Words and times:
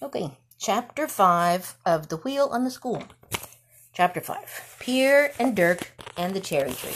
Okay, 0.00 0.30
chapter 0.58 1.08
5 1.08 1.74
of 1.84 2.08
The 2.08 2.18
Wheel 2.18 2.48
on 2.52 2.62
the 2.62 2.70
School. 2.70 3.02
Chapter 3.92 4.20
5 4.20 4.76
Pier 4.78 5.32
and 5.40 5.56
Dirk 5.56 5.90
and 6.16 6.34
the 6.34 6.40
Cherry 6.40 6.72
Tree. 6.72 6.94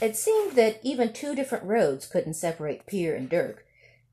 It 0.00 0.16
seemed 0.16 0.56
that 0.56 0.80
even 0.82 1.12
two 1.12 1.36
different 1.36 1.62
roads 1.62 2.08
couldn't 2.08 2.34
separate 2.34 2.86
Pier 2.86 3.14
and 3.14 3.30
Dirk. 3.30 3.64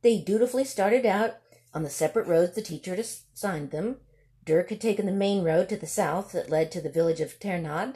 They 0.04 0.20
dutifully 0.20 0.66
started 0.66 1.04
out 1.04 1.38
on 1.74 1.82
the 1.82 1.90
separate 1.90 2.28
roads 2.28 2.54
the 2.54 2.62
teacher 2.62 2.91
had 2.91 3.00
assigned 3.00 3.71
them. 3.71 3.98
Dirk 4.46 4.70
had 4.70 4.80
taken 4.80 5.08
the 5.08 5.12
main 5.12 5.44
road 5.44 5.68
to 5.70 5.76
the 5.76 5.88
south 5.88 6.34
that 6.34 6.52
led 6.52 6.71
to 6.74 6.82
the 6.82 6.92
village 6.92 7.21
of 7.21 7.40
Ternaad. 7.40 7.96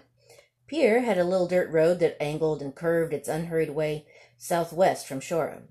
Pier 0.65 1.01
had 1.01 1.19
a 1.19 1.23
little 1.23 1.47
dirt 1.47 1.69
road 1.69 1.99
that 1.99 2.19
angled 2.19 2.63
and 2.63 2.73
curved 2.73 3.13
its 3.13 3.29
unhurried 3.29 3.69
way 3.69 4.07
southwest 4.39 5.05
from 5.05 5.19
Shora. 5.19 5.61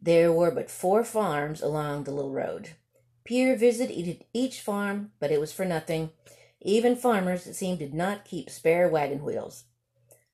There 0.00 0.32
were 0.32 0.50
but 0.50 0.70
four 0.70 1.04
farms 1.04 1.60
along 1.60 2.04
the 2.04 2.12
little 2.12 2.32
road. 2.32 2.70
Pier 3.26 3.56
visited 3.56 4.24
each 4.32 4.60
farm, 4.60 5.10
but 5.18 5.32
it 5.32 5.40
was 5.40 5.52
for 5.52 5.64
nothing. 5.64 6.10
Even 6.62 6.96
farmers, 6.96 7.46
it 7.46 7.54
seemed, 7.54 7.80
did 7.80 7.92
not 7.92 8.24
keep 8.24 8.48
spare 8.48 8.88
wagon 8.88 9.24
wheels. 9.24 9.64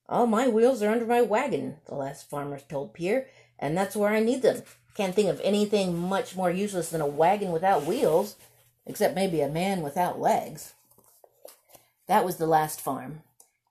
All 0.09 0.27
my 0.27 0.47
wheels 0.47 0.83
are 0.83 0.91
under 0.91 1.07
my 1.07 1.23
wagon, 1.23 1.79
the 1.87 1.95
last 1.95 2.29
farmer 2.29 2.61
told 2.61 2.93
Pier, 2.93 3.29
and 3.59 3.77
that's 3.77 3.97
where 3.97 4.11
I 4.11 4.20
need 4.20 4.43
them. 4.43 4.62
Can't 4.95 5.15
think 5.15 5.31
of 5.31 5.41
anything 5.43 5.97
much 5.97 6.37
more 6.37 6.51
useless 6.51 6.91
than 6.91 7.01
a 7.01 7.07
wagon 7.07 7.51
without 7.51 7.87
wheels, 7.87 8.37
except 8.84 9.15
maybe 9.15 9.41
a 9.41 9.48
man 9.48 9.81
without 9.81 10.20
legs. 10.20 10.75
That 12.09 12.27
was 12.27 12.37
the 12.37 12.47
last 12.47 12.81
farm. 12.81 13.23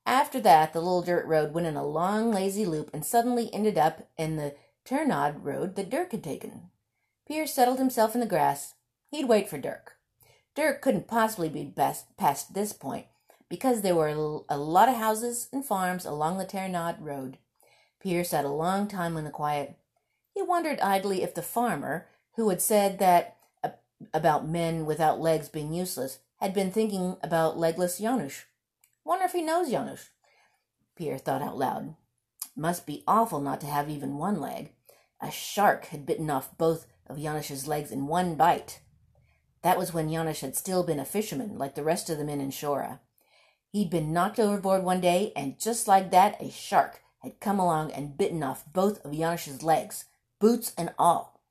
After 0.03 0.39
that, 0.39 0.73
the 0.73 0.79
little 0.79 1.03
dirt 1.03 1.27
road 1.27 1.53
went 1.53 1.67
in 1.67 1.75
a 1.75 1.85
long, 1.85 2.31
lazy 2.31 2.65
loop 2.65 2.89
and 2.91 3.05
suddenly 3.05 3.53
ended 3.53 3.77
up 3.77 4.07
in 4.17 4.35
the 4.35 4.55
Ternaad 4.83 5.43
road 5.43 5.75
that 5.75 5.91
Dirk 5.91 6.11
had 6.11 6.23
taken. 6.23 6.71
Pierre 7.27 7.45
settled 7.45 7.77
himself 7.77 8.15
in 8.15 8.19
the 8.19 8.25
grass. 8.25 8.73
He'd 9.11 9.27
wait 9.27 9.49
for 9.49 9.57
Dirk. 9.57 9.97
Dirk 10.55 10.81
couldn't 10.81 11.07
possibly 11.07 11.49
be 11.49 11.65
best 11.65 12.17
past 12.17 12.53
this 12.53 12.73
point 12.73 13.07
because 13.49 13.81
there 13.81 13.95
were 13.95 14.07
a 14.49 14.57
lot 14.57 14.87
of 14.87 14.95
houses 14.95 15.49
and 15.51 15.65
farms 15.65 16.05
along 16.05 16.37
the 16.37 16.45
Ternaad 16.45 16.97
road. 17.01 17.37
Pierre 17.99 18.23
sat 18.23 18.45
a 18.45 18.49
long 18.49 18.87
time 18.87 19.17
in 19.17 19.25
the 19.25 19.29
quiet. 19.29 19.75
He 20.33 20.41
wondered 20.41 20.79
idly 20.79 21.23
if 21.23 21.35
the 21.35 21.41
farmer, 21.41 22.07
who 22.35 22.47
had 22.49 22.61
said 22.61 22.99
that 22.99 23.35
about 24.13 24.47
men 24.47 24.85
without 24.85 25.19
legs 25.19 25.49
being 25.49 25.73
useless, 25.73 26.19
had 26.37 26.53
been 26.53 26.71
thinking 26.71 27.17
about 27.21 27.57
legless 27.57 27.99
Janus. 27.99 28.45
Wonder 29.03 29.25
if 29.25 29.33
he 29.33 29.41
knows 29.41 29.69
Janus. 29.69 30.09
Pierre 30.95 31.17
thought 31.17 31.41
out 31.41 31.57
loud. 31.57 31.95
Must 32.55 32.85
be 32.87 33.03
awful 33.05 33.41
not 33.41 33.59
to 33.61 33.67
have 33.67 33.89
even 33.89 34.17
one 34.17 34.39
leg. 34.39 34.71
A 35.21 35.29
shark 35.29 35.87
had 35.87 36.05
bitten 36.05 36.29
off 36.29 36.57
both 36.57 36.87
of 37.07 37.19
Janus's 37.19 37.67
legs 37.67 37.91
in 37.91 38.07
one 38.07 38.35
bite. 38.35 38.79
That 39.63 39.77
was 39.77 39.93
when 39.93 40.11
Janus 40.11 40.41
had 40.41 40.55
still 40.55 40.83
been 40.83 40.99
a 40.99 41.05
fisherman, 41.05 41.57
like 41.57 41.75
the 41.75 41.83
rest 41.83 42.09
of 42.09 42.17
the 42.17 42.23
men 42.23 42.41
in 42.41 42.49
Shora. 42.49 42.99
He'd 43.71 43.89
been 43.89 44.11
knocked 44.11 44.39
overboard 44.39 44.83
one 44.83 45.01
day, 45.01 45.31
and 45.35 45.59
just 45.59 45.87
like 45.87 46.11
that, 46.11 46.41
a 46.41 46.49
shark 46.49 47.01
had 47.19 47.39
come 47.39 47.59
along 47.59 47.91
and 47.91 48.17
bitten 48.17 48.43
off 48.43 48.65
both 48.73 49.03
of 49.05 49.13
Janus's 49.13 49.63
legs, 49.63 50.05
boots 50.39 50.73
and 50.77 50.93
all. 50.97 51.41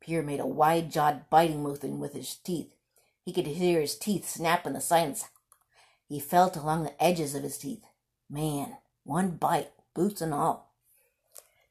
Pierre 0.00 0.22
made 0.22 0.40
a 0.40 0.46
wide-jawed 0.46 1.28
biting 1.28 1.62
motion 1.62 1.98
with 1.98 2.14
his 2.14 2.36
teeth. 2.36 2.72
He 3.24 3.32
could 3.32 3.46
hear 3.46 3.80
his 3.80 3.98
teeth 3.98 4.28
snap 4.28 4.66
in 4.66 4.72
the 4.72 4.80
silence. 4.80 5.28
He 6.08 6.20
felt 6.20 6.56
along 6.56 6.84
the 6.84 7.02
edges 7.02 7.34
of 7.34 7.42
his 7.42 7.58
teeth. 7.58 7.84
Man, 8.30 8.76
one 9.04 9.32
bite, 9.32 9.72
boots 9.94 10.22
and 10.22 10.32
all. 10.32 10.72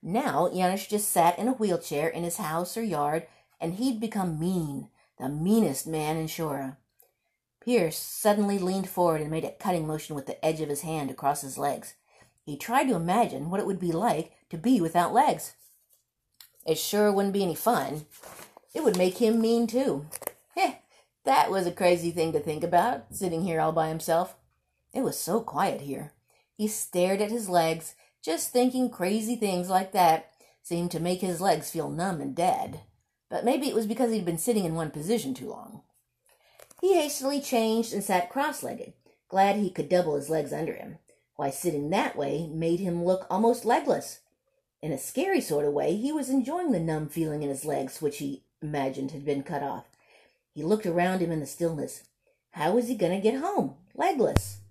Now 0.03 0.49
Janus 0.53 0.85
just 0.85 1.09
sat 1.09 1.39
in 1.39 1.47
a 1.47 1.53
wheelchair 1.53 2.07
in 2.07 2.23
his 2.23 2.37
house 2.37 2.77
or 2.77 2.83
yard, 2.83 3.25
and 3.59 3.75
he'd 3.75 3.99
become 3.99 4.39
mean, 4.39 4.89
the 5.19 5.29
meanest 5.29 5.87
man 5.87 6.17
in 6.17 6.27
Shora. 6.27 6.77
Pier 7.63 7.91
suddenly 7.91 8.59
leaned 8.59 8.87
forward 8.87 9.21
and 9.21 9.31
made 9.31 9.43
a 9.43 9.51
cutting 9.51 9.87
motion 9.87 10.15
with 10.15 10.25
the 10.25 10.43
edge 10.45 10.61
of 10.61 10.69
his 10.69 10.81
hand 10.81 11.11
across 11.11 11.41
his 11.41 11.57
legs. 11.57 11.95
He 12.45 12.55
tried 12.55 12.87
to 12.87 12.95
imagine 12.95 13.49
what 13.49 13.59
it 13.59 13.65
would 13.65 13.79
be 13.79 13.91
like 13.91 14.31
to 14.49 14.57
be 14.57 14.79
without 14.79 15.13
legs. 15.13 15.55
It 16.65 16.77
sure 16.77 17.11
wouldn't 17.11 17.33
be 17.33 17.43
any 17.43 17.55
fun. 17.55 18.05
It 18.73 18.83
would 18.83 18.97
make 18.97 19.17
him 19.17 19.41
mean, 19.41 19.67
too. 19.67 20.05
Heh, 20.55 20.75
that 21.25 21.51
was 21.51 21.67
a 21.67 21.71
crazy 21.71 22.11
thing 22.11 22.31
to 22.33 22.39
think 22.39 22.63
about, 22.63 23.13
sitting 23.13 23.43
here 23.43 23.59
all 23.59 23.71
by 23.71 23.89
himself. 23.89 24.35
It 24.93 25.01
was 25.01 25.19
so 25.19 25.41
quiet 25.41 25.81
here. 25.81 26.13
He 26.55 26.67
stared 26.67 27.21
at 27.21 27.31
his 27.31 27.49
legs, 27.49 27.95
just 28.23 28.51
thinking 28.51 28.89
crazy 28.89 29.35
things 29.35 29.69
like 29.69 29.91
that 29.91 30.31
seemed 30.63 30.91
to 30.91 30.99
make 30.99 31.21
his 31.21 31.41
legs 31.41 31.69
feel 31.69 31.89
numb 31.89 32.21
and 32.21 32.35
dead 32.35 32.81
but 33.29 33.45
maybe 33.45 33.67
it 33.67 33.75
was 33.75 33.85
because 33.85 34.11
he'd 34.11 34.25
been 34.25 34.37
sitting 34.37 34.65
in 34.65 34.75
one 34.75 34.91
position 34.91 35.33
too 35.33 35.49
long. 35.49 35.81
He 36.81 36.93
hastily 36.93 37.41
changed 37.41 37.93
and 37.93 38.03
sat 38.03 38.29
cross 38.29 38.63
legged, 38.63 38.93
glad 39.29 39.55
he 39.55 39.69
could 39.69 39.89
double 39.89 40.15
his 40.15 40.29
legs 40.29 40.53
under 40.53 40.73
him. 40.73 40.99
Why, 41.35 41.49
sitting 41.49 41.89
that 41.89 42.15
way 42.15 42.47
made 42.47 42.79
him 42.79 43.03
look 43.03 43.27
almost 43.29 43.65
legless. 43.65 44.19
In 44.81 44.91
a 44.91 44.97
scary 44.97 45.41
sort 45.41 45.65
of 45.65 45.73
way, 45.73 45.95
he 45.95 46.11
was 46.11 46.29
enjoying 46.29 46.71
the 46.71 46.79
numb 46.79 47.09
feeling 47.09 47.43
in 47.43 47.49
his 47.49 47.65
legs, 47.65 48.01
which 48.01 48.17
he 48.19 48.43
imagined 48.61 49.11
had 49.11 49.25
been 49.25 49.43
cut 49.43 49.63
off. 49.63 49.85
He 50.53 50.63
looked 50.63 50.85
around 50.85 51.19
him 51.19 51.31
in 51.31 51.39
the 51.39 51.45
stillness. 51.45 52.03
How 52.51 52.73
was 52.73 52.87
he 52.87 52.95
going 52.95 53.11
to 53.11 53.21
get 53.21 53.39
home, 53.39 53.75
legless? 53.95 54.61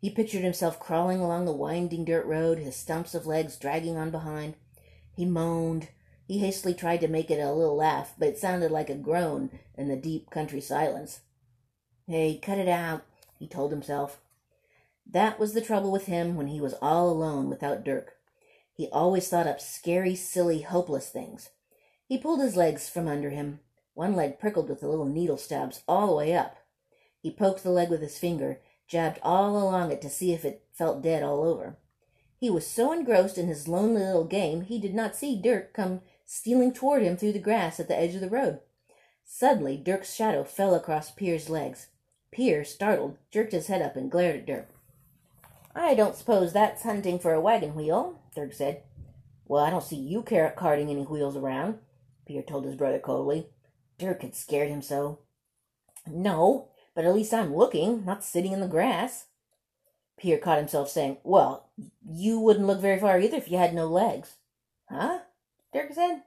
He 0.00 0.10
pictured 0.10 0.42
himself 0.42 0.80
crawling 0.80 1.20
along 1.20 1.44
the 1.44 1.52
winding 1.52 2.04
dirt 2.04 2.26
road, 2.26 2.58
his 2.58 2.74
stumps 2.74 3.14
of 3.14 3.26
legs 3.26 3.56
dragging 3.56 3.96
on 3.96 4.10
behind. 4.10 4.54
He 5.14 5.24
moaned, 5.24 5.88
he 6.30 6.38
hastily 6.38 6.72
tried 6.72 7.00
to 7.00 7.08
make 7.08 7.28
it 7.28 7.40
a 7.40 7.50
little 7.50 7.74
laugh, 7.74 8.14
but 8.16 8.28
it 8.28 8.38
sounded 8.38 8.70
like 8.70 8.88
a 8.88 8.94
groan 8.94 9.50
in 9.76 9.88
the 9.88 9.96
deep 9.96 10.30
country 10.30 10.60
silence. 10.60 11.22
Hey, 12.06 12.38
cut 12.40 12.56
it 12.56 12.68
out, 12.68 13.02
he 13.40 13.48
told 13.48 13.72
himself. 13.72 14.20
That 15.04 15.40
was 15.40 15.54
the 15.54 15.60
trouble 15.60 15.90
with 15.90 16.06
him 16.06 16.36
when 16.36 16.46
he 16.46 16.60
was 16.60 16.74
all 16.74 17.10
alone 17.10 17.50
without 17.50 17.82
Dirk. 17.82 18.12
He 18.72 18.86
always 18.92 19.28
thought 19.28 19.48
up 19.48 19.60
scary, 19.60 20.14
silly, 20.14 20.62
hopeless 20.62 21.08
things. 21.08 21.50
He 22.06 22.16
pulled 22.16 22.40
his 22.40 22.54
legs 22.54 22.88
from 22.88 23.08
under 23.08 23.30
him. 23.30 23.58
One 23.94 24.14
leg 24.14 24.38
prickled 24.38 24.68
with 24.68 24.78
the 24.78 24.88
little 24.88 25.06
needle 25.06 25.36
stabs 25.36 25.82
all 25.88 26.06
the 26.06 26.14
way 26.14 26.32
up. 26.32 26.58
He 27.20 27.32
poked 27.32 27.64
the 27.64 27.70
leg 27.70 27.90
with 27.90 28.02
his 28.02 28.18
finger, 28.18 28.60
jabbed 28.86 29.18
all 29.24 29.56
along 29.56 29.90
it 29.90 30.00
to 30.02 30.08
see 30.08 30.32
if 30.32 30.44
it 30.44 30.62
felt 30.72 31.02
dead 31.02 31.24
all 31.24 31.42
over. 31.42 31.76
He 32.38 32.50
was 32.50 32.68
so 32.68 32.92
engrossed 32.92 33.36
in 33.36 33.48
his 33.48 33.66
lonely 33.66 34.02
little 34.02 34.24
game 34.24 34.60
he 34.60 34.78
did 34.78 34.94
not 34.94 35.16
see 35.16 35.34
Dirk 35.34 35.74
come 35.74 36.02
stealing 36.32 36.72
toward 36.72 37.02
him 37.02 37.16
through 37.16 37.32
the 37.32 37.40
grass 37.40 37.80
at 37.80 37.88
the 37.88 37.98
edge 37.98 38.14
of 38.14 38.20
the 38.20 38.28
road. 38.28 38.60
Suddenly, 39.24 39.76
Dirk's 39.76 40.14
shadow 40.14 40.44
fell 40.44 40.76
across 40.76 41.10
Pier's 41.10 41.50
legs. 41.50 41.88
Pier, 42.30 42.62
startled, 42.62 43.16
jerked 43.32 43.50
his 43.50 43.66
head 43.66 43.82
up 43.82 43.96
and 43.96 44.08
glared 44.08 44.36
at 44.36 44.46
Dirk. 44.46 44.68
I 45.74 45.94
don't 45.94 46.14
suppose 46.14 46.52
that's 46.52 46.84
hunting 46.84 47.18
for 47.18 47.34
a 47.34 47.40
wagon 47.40 47.74
wheel, 47.74 48.20
Dirk 48.32 48.52
said. 48.52 48.84
Well, 49.48 49.64
I 49.64 49.70
don't 49.70 49.82
see 49.82 49.96
you 49.96 50.22
carting 50.22 50.88
any 50.88 51.02
wheels 51.02 51.36
around, 51.36 51.78
Pier 52.26 52.42
told 52.42 52.64
his 52.64 52.76
brother 52.76 53.00
coldly. 53.00 53.48
Dirk 53.98 54.22
had 54.22 54.36
scared 54.36 54.68
him 54.68 54.82
so. 54.82 55.18
No, 56.06 56.68
but 56.94 57.04
at 57.04 57.14
least 57.14 57.34
I'm 57.34 57.56
looking, 57.56 58.04
not 58.04 58.22
sitting 58.22 58.52
in 58.52 58.60
the 58.60 58.68
grass. 58.68 59.26
Pier 60.16 60.38
caught 60.38 60.58
himself 60.58 60.90
saying, 60.90 61.16
Well, 61.24 61.70
you 62.08 62.38
wouldn't 62.38 62.68
look 62.68 62.80
very 62.80 63.00
far 63.00 63.18
either 63.18 63.36
if 63.36 63.50
you 63.50 63.58
had 63.58 63.74
no 63.74 63.86
legs. 63.86 64.36
Huh? 64.88 65.22
Dirk 65.72 65.92
said. 65.94 66.22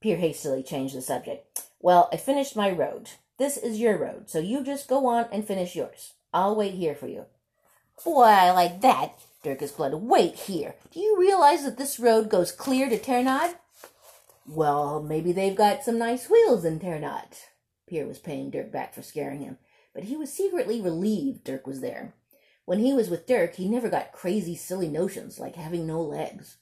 Pier 0.00 0.16
hastily 0.16 0.62
changed 0.62 0.96
the 0.96 1.02
subject. 1.02 1.62
Well, 1.80 2.08
I 2.12 2.16
finished 2.16 2.56
my 2.56 2.70
road. 2.70 3.10
This 3.38 3.56
is 3.56 3.78
your 3.78 3.98
road, 3.98 4.30
so 4.30 4.38
you 4.38 4.64
just 4.64 4.88
go 4.88 5.06
on 5.06 5.26
and 5.32 5.46
finish 5.46 5.76
yours. 5.76 6.14
I'll 6.32 6.56
wait 6.56 6.74
here 6.74 6.94
for 6.94 7.06
you. 7.06 7.26
Boy, 8.04 8.22
I 8.22 8.50
like 8.52 8.80
that? 8.80 9.18
Dirk 9.42 9.62
exploded. 9.62 10.00
Wait 10.00 10.34
here. 10.34 10.74
Do 10.90 11.00
you 11.00 11.18
realize 11.18 11.64
that 11.64 11.76
this 11.76 12.00
road 12.00 12.30
goes 12.30 12.52
clear 12.52 12.88
to 12.88 12.98
Ternaad? 12.98 13.56
Well, 14.46 15.02
maybe 15.02 15.32
they've 15.32 15.56
got 15.56 15.84
some 15.84 15.98
nice 15.98 16.28
wheels 16.30 16.64
in 16.64 16.80
Ternaad. 16.80 17.38
Pier 17.86 18.06
was 18.06 18.18
paying 18.18 18.50
Dirk 18.50 18.72
back 18.72 18.94
for 18.94 19.02
scaring 19.02 19.40
him, 19.40 19.58
but 19.94 20.04
he 20.04 20.16
was 20.16 20.32
secretly 20.32 20.80
relieved 20.80 21.44
Dirk 21.44 21.66
was 21.66 21.80
there. 21.80 22.14
When 22.64 22.78
he 22.78 22.92
was 22.92 23.10
with 23.10 23.26
Dirk, 23.26 23.56
he 23.56 23.68
never 23.68 23.88
got 23.88 24.12
crazy, 24.12 24.56
silly 24.56 24.88
notions 24.88 25.38
like 25.38 25.56
having 25.56 25.86
no 25.86 26.00
legs. 26.00 26.56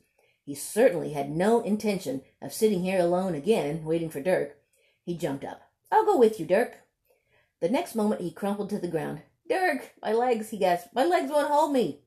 He 0.50 0.56
certainly 0.56 1.12
had 1.12 1.31
no 1.31 1.61
intention 1.61 2.23
of 2.43 2.52
sitting 2.52 2.82
here 2.82 2.99
alone 2.99 3.37
again, 3.37 3.85
waiting 3.85 4.11
for 4.11 4.20
Dirk. 4.20 4.56
He 5.05 5.17
jumped 5.17 5.44
up. 5.44 5.62
I'll 5.93 6.05
go 6.05 6.19
with 6.19 6.41
you, 6.41 6.44
Dirk. 6.44 6.79
The 7.61 7.69
next 7.69 7.94
moment 7.94 8.20
he 8.20 8.32
crumpled 8.32 8.69
to 8.70 8.81
the 8.81 8.88
ground. 8.88 9.20
Dirk, 9.49 9.93
my 10.02 10.12
legs, 10.12 10.50
he 10.50 10.58
gasped. 10.58 10.93
My 10.93 11.05
legs 11.05 11.31
won't 11.31 11.52
hold 11.52 11.73
me. 11.73 12.00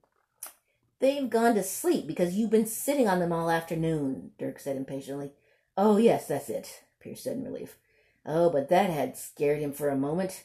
They've 1.00 1.30
gone 1.30 1.56
to 1.56 1.64
sleep 1.64 2.06
because 2.06 2.36
you've 2.36 2.50
been 2.50 2.66
sitting 2.66 3.08
on 3.08 3.20
them 3.20 3.32
all 3.32 3.50
afternoon, 3.50 4.32
Dirk 4.38 4.60
said 4.60 4.76
impatiently. 4.76 5.32
Oh, 5.78 5.96
yes, 5.96 6.28
that's 6.28 6.50
it, 6.50 6.84
Pier 7.00 7.16
said 7.16 7.38
in 7.38 7.46
relief. 7.46 7.78
Oh, 8.26 8.50
but 8.50 8.68
that 8.68 8.90
had 8.90 9.16
scared 9.16 9.62
him 9.62 9.72
for 9.72 9.88
a 9.88 9.96
moment. 9.96 10.44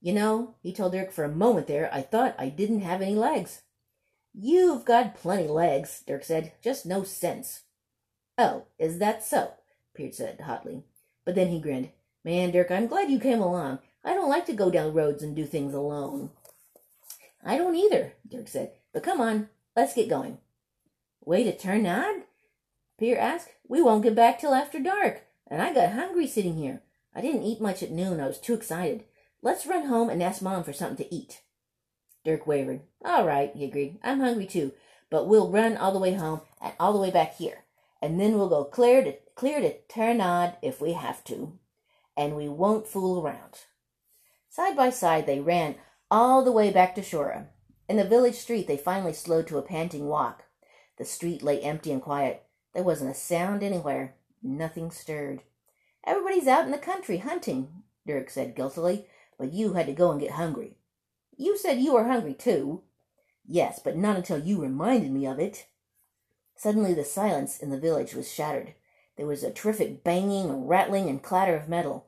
You 0.00 0.12
know, 0.12 0.54
he 0.62 0.72
told 0.72 0.92
Dirk, 0.92 1.10
for 1.10 1.24
a 1.24 1.28
moment 1.28 1.66
there, 1.66 1.92
I 1.92 2.02
thought 2.02 2.36
I 2.38 2.48
didn't 2.48 2.82
have 2.82 3.02
any 3.02 3.16
legs. 3.16 3.62
You've 4.36 4.84
got 4.84 5.14
plenty 5.14 5.46
legs, 5.46 6.02
Dirk 6.04 6.24
said, 6.24 6.54
just 6.60 6.84
no 6.84 7.04
sense. 7.04 7.62
Oh, 8.36 8.64
is 8.78 8.98
that 8.98 9.22
so? 9.22 9.52
Pier 9.94 10.10
said 10.10 10.40
hotly. 10.40 10.82
But 11.24 11.36
then 11.36 11.48
he 11.48 11.60
grinned. 11.60 11.90
Man, 12.24 12.50
Dirk, 12.50 12.72
I'm 12.72 12.88
glad 12.88 13.10
you 13.10 13.20
came 13.20 13.40
along. 13.40 13.78
I 14.04 14.12
don't 14.12 14.28
like 14.28 14.44
to 14.46 14.52
go 14.52 14.70
down 14.70 14.92
roads 14.92 15.22
and 15.22 15.36
do 15.36 15.44
things 15.46 15.72
alone. 15.72 16.30
I 17.44 17.56
don't 17.56 17.76
either, 17.76 18.14
Dirk 18.28 18.48
said. 18.48 18.72
But 18.92 19.04
come 19.04 19.20
on, 19.20 19.50
let's 19.76 19.94
get 19.94 20.08
going. 20.08 20.38
Wait 21.24 21.46
a 21.46 21.52
turn 21.52 21.86
on? 21.86 22.24
Pier 22.98 23.16
asked. 23.16 23.50
We 23.68 23.80
won't 23.80 24.02
get 24.02 24.16
back 24.16 24.40
till 24.40 24.52
after 24.52 24.80
dark, 24.80 25.22
and 25.46 25.62
I 25.62 25.72
got 25.72 25.92
hungry 25.92 26.26
sitting 26.26 26.56
here. 26.56 26.82
I 27.14 27.20
didn't 27.20 27.44
eat 27.44 27.60
much 27.60 27.82
at 27.82 27.90
noon. 27.90 28.20
I 28.20 28.26
was 28.26 28.40
too 28.40 28.54
excited. 28.54 29.04
Let's 29.42 29.66
run 29.66 29.86
home 29.86 30.10
and 30.10 30.22
ask 30.22 30.42
Mom 30.42 30.64
for 30.64 30.72
something 30.72 31.06
to 31.06 31.14
eat. 31.14 31.40
Dirk 32.24 32.46
wavered. 32.46 32.80
All 33.04 33.26
right, 33.26 33.54
he 33.54 33.64
agreed. 33.64 33.98
I'm 34.02 34.20
hungry 34.20 34.46
too, 34.46 34.72
but 35.10 35.28
we'll 35.28 35.50
run 35.50 35.76
all 35.76 35.92
the 35.92 35.98
way 35.98 36.14
home 36.14 36.40
and 36.60 36.72
all 36.80 36.92
the 36.92 36.98
way 36.98 37.10
back 37.10 37.36
here, 37.36 37.64
and 38.00 38.18
then 38.18 38.36
we'll 38.36 38.48
go 38.48 38.64
clear 38.64 39.04
to 39.04 39.14
clear 39.34 39.60
to 39.60 39.74
Ternaad 39.88 40.56
if 40.62 40.80
we 40.80 40.92
have 40.92 41.22
to, 41.24 41.58
and 42.16 42.34
we 42.34 42.48
won't 42.48 42.86
fool 42.86 43.20
around. 43.20 43.60
Side 44.48 44.76
by 44.76 44.90
side, 44.90 45.26
they 45.26 45.40
ran 45.40 45.76
all 46.10 46.44
the 46.44 46.52
way 46.52 46.70
back 46.70 46.94
to 46.94 47.00
Shora. 47.00 47.46
In 47.88 47.96
the 47.96 48.04
village 48.04 48.36
street, 48.36 48.66
they 48.66 48.76
finally 48.76 49.12
slowed 49.12 49.46
to 49.48 49.58
a 49.58 49.62
panting 49.62 50.06
walk. 50.06 50.44
The 50.96 51.04
street 51.04 51.42
lay 51.42 51.60
empty 51.60 51.92
and 51.92 52.00
quiet. 52.00 52.44
There 52.72 52.84
wasn't 52.84 53.10
a 53.10 53.14
sound 53.14 53.62
anywhere. 53.62 54.14
Nothing 54.42 54.90
stirred. 54.90 55.42
Everybody's 56.06 56.46
out 56.46 56.64
in 56.64 56.70
the 56.70 56.78
country 56.78 57.18
hunting, 57.18 57.82
Dirk 58.06 58.30
said 58.30 58.54
guiltily, 58.54 59.06
but 59.38 59.52
you 59.52 59.72
had 59.72 59.86
to 59.86 59.92
go 59.92 60.10
and 60.10 60.20
get 60.20 60.32
hungry. 60.32 60.76
You 61.36 61.56
said 61.58 61.80
you 61.80 61.94
were 61.94 62.04
hungry 62.04 62.34
too. 62.34 62.82
Yes, 63.46 63.80
but 63.82 63.96
not 63.96 64.16
until 64.16 64.38
you 64.38 64.60
reminded 64.60 65.10
me 65.10 65.26
of 65.26 65.38
it. 65.38 65.66
Suddenly 66.56 66.94
the 66.94 67.04
silence 67.04 67.58
in 67.58 67.70
the 67.70 67.80
village 67.80 68.14
was 68.14 68.32
shattered. 68.32 68.74
There 69.16 69.26
was 69.26 69.42
a 69.42 69.50
terrific 69.50 70.02
banging, 70.02 70.66
rattling, 70.66 71.08
and 71.08 71.22
clatter 71.22 71.56
of 71.56 71.68
metal. 71.68 72.06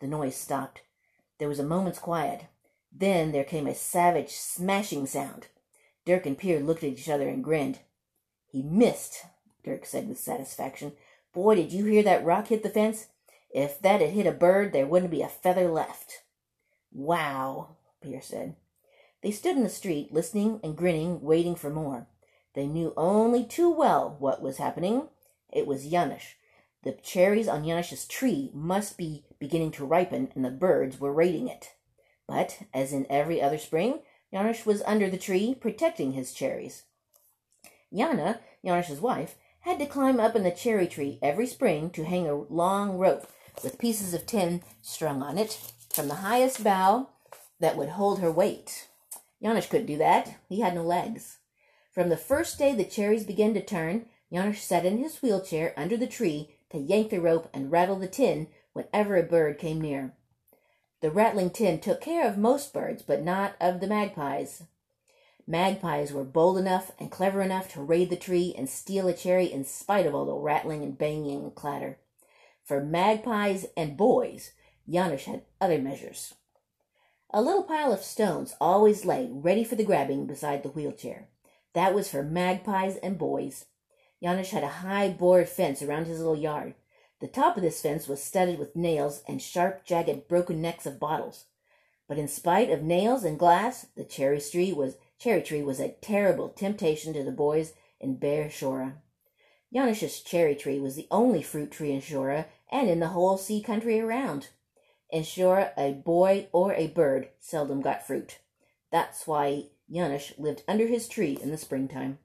The 0.00 0.06
noise 0.06 0.36
stopped. 0.36 0.82
There 1.38 1.48
was 1.48 1.58
a 1.58 1.64
moment's 1.64 1.98
quiet. 1.98 2.46
Then 2.92 3.32
there 3.32 3.44
came 3.44 3.66
a 3.66 3.74
savage 3.74 4.30
smashing 4.30 5.06
sound. 5.06 5.48
Dirk 6.04 6.26
and 6.26 6.36
Pier 6.36 6.60
looked 6.60 6.82
at 6.82 6.90
each 6.90 7.08
other 7.08 7.28
and 7.28 7.44
grinned. 7.44 7.80
He 8.46 8.62
missed, 8.62 9.24
Dirk 9.64 9.86
said 9.86 10.08
with 10.08 10.18
satisfaction. 10.18 10.92
Boy, 11.32 11.54
did 11.54 11.72
you 11.72 11.84
hear 11.84 12.02
that 12.02 12.24
rock 12.24 12.48
hit 12.48 12.62
the 12.62 12.68
fence? 12.68 13.06
If 13.50 13.80
that 13.82 14.00
had 14.00 14.10
hit 14.10 14.26
a 14.26 14.32
bird, 14.32 14.72
there 14.72 14.86
wouldn't 14.86 15.10
be 15.10 15.22
a 15.22 15.28
feather 15.28 15.68
left. 15.68 16.22
Wow, 16.92 17.76
Pier 18.00 18.20
said. 18.20 18.56
They 19.22 19.30
stood 19.30 19.56
in 19.56 19.62
the 19.62 19.68
street, 19.68 20.12
listening 20.12 20.60
and 20.62 20.76
grinning, 20.76 21.20
waiting 21.20 21.54
for 21.54 21.70
more. 21.70 22.06
They 22.54 22.66
knew 22.66 22.94
only 22.96 23.44
too 23.44 23.70
well 23.70 24.16
what 24.18 24.42
was 24.42 24.56
happening. 24.56 25.08
It 25.52 25.66
was 25.66 25.86
Janus. 25.86 26.34
The 26.82 26.92
cherries 26.92 27.48
on 27.48 27.64
Janus's 27.64 28.06
tree 28.06 28.50
must 28.54 28.96
be 28.96 29.24
beginning 29.38 29.72
to 29.72 29.84
ripen, 29.84 30.32
and 30.34 30.44
the 30.44 30.50
birds 30.50 30.98
were 30.98 31.12
raiding 31.12 31.48
it. 31.48 31.74
But, 32.26 32.62
as 32.72 32.92
in 32.92 33.06
every 33.10 33.42
other 33.42 33.58
spring, 33.58 34.00
Janus 34.32 34.64
was 34.64 34.82
under 34.82 35.10
the 35.10 35.18
tree, 35.18 35.54
protecting 35.54 36.12
his 36.12 36.32
cherries. 36.32 36.84
Jana, 37.92 38.40
Janus's 38.64 39.00
wife, 39.00 39.36
had 39.60 39.78
to 39.78 39.86
climb 39.86 40.18
up 40.18 40.34
in 40.34 40.42
the 40.42 40.50
cherry 40.50 40.86
tree 40.86 41.18
every 41.20 41.46
spring 41.46 41.90
to 41.90 42.04
hang 42.04 42.26
a 42.26 42.34
long 42.34 42.96
rope 42.96 43.26
with 43.62 43.78
pieces 43.78 44.14
of 44.14 44.24
tin 44.24 44.62
strung 44.80 45.22
on 45.22 45.36
it 45.36 45.58
from 45.92 46.08
the 46.08 46.16
highest 46.16 46.64
bough 46.64 47.08
that 47.60 47.76
would 47.76 47.90
hold 47.90 48.20
her 48.20 48.32
weight. 48.32 48.88
Janus 49.42 49.66
couldn't 49.66 49.86
do 49.86 49.98
that. 49.98 50.36
He 50.48 50.60
had 50.60 50.74
no 50.74 50.82
legs. 50.82 51.38
From 51.92 52.08
the 52.08 52.16
first 52.16 52.58
day 52.58 52.74
the 52.74 52.84
cherries 52.84 53.24
began 53.24 53.54
to 53.54 53.62
turn, 53.62 54.06
Janus 54.32 54.62
sat 54.62 54.84
in 54.84 54.98
his 54.98 55.22
wheelchair 55.22 55.74
under 55.76 55.96
the 55.96 56.06
tree 56.06 56.56
to 56.70 56.78
yank 56.78 57.10
the 57.10 57.20
rope 57.20 57.48
and 57.52 57.70
rattle 57.70 57.96
the 57.96 58.08
tin 58.08 58.48
whenever 58.72 59.16
a 59.16 59.22
bird 59.22 59.58
came 59.58 59.80
near. 59.80 60.14
The 61.00 61.10
rattling 61.10 61.50
tin 61.50 61.80
took 61.80 62.00
care 62.00 62.26
of 62.28 62.36
most 62.36 62.72
birds, 62.72 63.02
but 63.02 63.22
not 63.22 63.56
of 63.60 63.80
the 63.80 63.86
magpies. 63.86 64.64
Magpies 65.46 66.12
were 66.12 66.24
bold 66.24 66.58
enough 66.58 66.92
and 66.98 67.10
clever 67.10 67.42
enough 67.42 67.72
to 67.72 67.82
raid 67.82 68.10
the 68.10 68.16
tree 68.16 68.54
and 68.56 68.68
steal 68.68 69.08
a 69.08 69.14
cherry 69.14 69.50
in 69.50 69.64
spite 69.64 70.06
of 70.06 70.14
all 70.14 70.26
the 70.26 70.34
rattling 70.34 70.82
and 70.82 70.96
banging 70.96 71.42
and 71.42 71.54
clatter. 71.54 71.98
For 72.62 72.84
magpies 72.84 73.66
and 73.76 73.96
boys, 73.96 74.52
Janus 74.88 75.24
had 75.24 75.42
other 75.60 75.78
measures. 75.78 76.34
A 77.32 77.40
little 77.40 77.62
pile 77.62 77.92
of 77.92 78.02
stones 78.02 78.56
always 78.60 79.04
lay 79.04 79.28
ready 79.30 79.62
for 79.62 79.76
the 79.76 79.84
grabbing 79.84 80.26
beside 80.26 80.64
the 80.64 80.68
wheelchair. 80.68 81.28
That 81.74 81.94
was 81.94 82.10
for 82.10 82.24
magpies 82.24 82.96
and 82.96 83.16
boys. 83.16 83.66
Janus 84.20 84.50
had 84.50 84.64
a 84.64 84.68
high 84.68 85.10
board 85.10 85.48
fence 85.48 85.80
around 85.80 86.06
his 86.08 86.18
little 86.18 86.36
yard. 86.36 86.74
The 87.20 87.28
top 87.28 87.56
of 87.56 87.62
this 87.62 87.80
fence 87.80 88.08
was 88.08 88.20
studded 88.20 88.58
with 88.58 88.74
nails 88.74 89.22
and 89.28 89.40
sharp, 89.40 89.84
jagged, 89.84 90.26
broken 90.26 90.60
necks 90.60 90.86
of 90.86 90.98
bottles. 90.98 91.44
But 92.08 92.18
in 92.18 92.26
spite 92.26 92.70
of 92.70 92.82
nails 92.82 93.22
and 93.22 93.38
glass, 93.38 93.86
the 93.94 94.04
cherry 94.04 94.40
tree 94.40 94.72
was 94.72 94.96
cherry 95.20 95.42
tree 95.42 95.62
was 95.62 95.78
a 95.78 95.94
terrible 96.00 96.48
temptation 96.48 97.12
to 97.12 97.22
the 97.22 97.30
boys 97.30 97.74
in 98.00 98.16
Be'er 98.16 98.48
Shora. 98.48 98.94
Janus's 99.72 100.20
cherry 100.20 100.56
tree 100.56 100.80
was 100.80 100.96
the 100.96 101.06
only 101.12 101.42
fruit 101.42 101.70
tree 101.70 101.92
in 101.92 102.00
Shora 102.00 102.46
and 102.72 102.88
in 102.88 102.98
the 102.98 103.08
whole 103.08 103.38
sea 103.38 103.62
country 103.62 104.00
around. 104.00 104.48
In 105.12 105.22
Shora 105.22 105.72
a 105.76 105.92
boy 105.92 106.48
or 106.52 106.72
a 106.74 106.88
bird 106.88 107.28
seldom 107.40 107.80
got 107.80 108.06
fruit. 108.06 108.38
That's 108.90 109.26
why 109.26 109.66
Janus 109.92 110.32
lived 110.38 110.62
under 110.68 110.86
his 110.86 111.08
tree 111.08 111.38
in 111.42 111.50
the 111.50 111.58
springtime. 111.58 112.18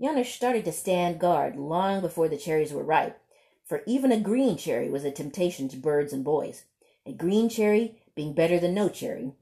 Janus 0.00 0.32
started 0.32 0.64
to 0.64 0.72
stand 0.72 1.18
guard 1.18 1.56
long 1.56 2.00
before 2.00 2.28
the 2.28 2.36
cherries 2.36 2.72
were 2.72 2.82
ripe 2.82 3.20
for 3.70 3.84
even 3.86 4.10
a 4.10 4.18
green 4.18 4.56
cherry 4.56 4.90
was 4.90 5.04
a 5.04 5.12
temptation 5.12 5.68
to 5.68 5.76
birds 5.76 6.12
and 6.12 6.24
boys, 6.24 6.64
a 7.06 7.12
green 7.12 7.48
cherry 7.48 8.02
being 8.16 8.34
better 8.34 8.58
than 8.58 8.74
no 8.74 8.88
cherry. 8.88 9.32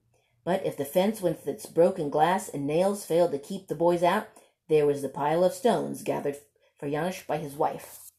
But 0.45 0.67
if 0.67 0.77
the 0.77 0.85
fence 0.85 1.23
with 1.23 1.49
its 1.49 1.65
broken 1.65 2.11
glass 2.11 2.51
and 2.51 2.67
nails 2.67 3.07
failed 3.07 3.33
to 3.33 3.39
keep 3.39 3.69
the 3.69 3.75
boys 3.75 4.03
out, 4.03 4.29
there 4.69 4.85
was 4.85 5.01
the 5.01 5.09
pile 5.09 5.43
of 5.45 5.55
stones 5.55 6.03
gathered 6.03 6.37
for 6.79 6.91
Janus 6.91 7.23
by 7.27 7.39
his 7.39 7.55
wife. 7.55 8.11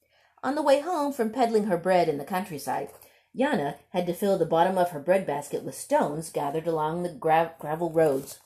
On 0.41 0.55
the 0.55 0.63
way 0.63 0.79
home 0.79 1.13
from 1.13 1.29
peddling 1.29 1.65
her 1.65 1.77
bread 1.77 2.09
in 2.09 2.17
the 2.17 2.25
countryside, 2.25 2.89
Jana 3.35 3.77
had 3.91 4.07
to 4.07 4.13
fill 4.13 4.37
the 4.37 4.45
bottom 4.45 4.77
of 4.77 4.91
her 4.91 4.99
bread 4.99 5.25
basket 5.25 5.63
with 5.63 5.75
stones 5.75 6.29
gathered 6.29 6.67
along 6.67 7.03
the 7.03 7.09
gra- 7.09 7.53
gravel 7.59 7.91
roads. 7.91 8.39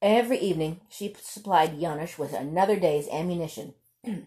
Every 0.00 0.38
evening 0.38 0.80
she 0.88 1.14
supplied 1.20 1.80
Janus 1.80 2.18
with 2.18 2.32
another 2.32 2.78
day's 2.78 3.08
ammunition. 3.08 3.74
and 4.04 4.26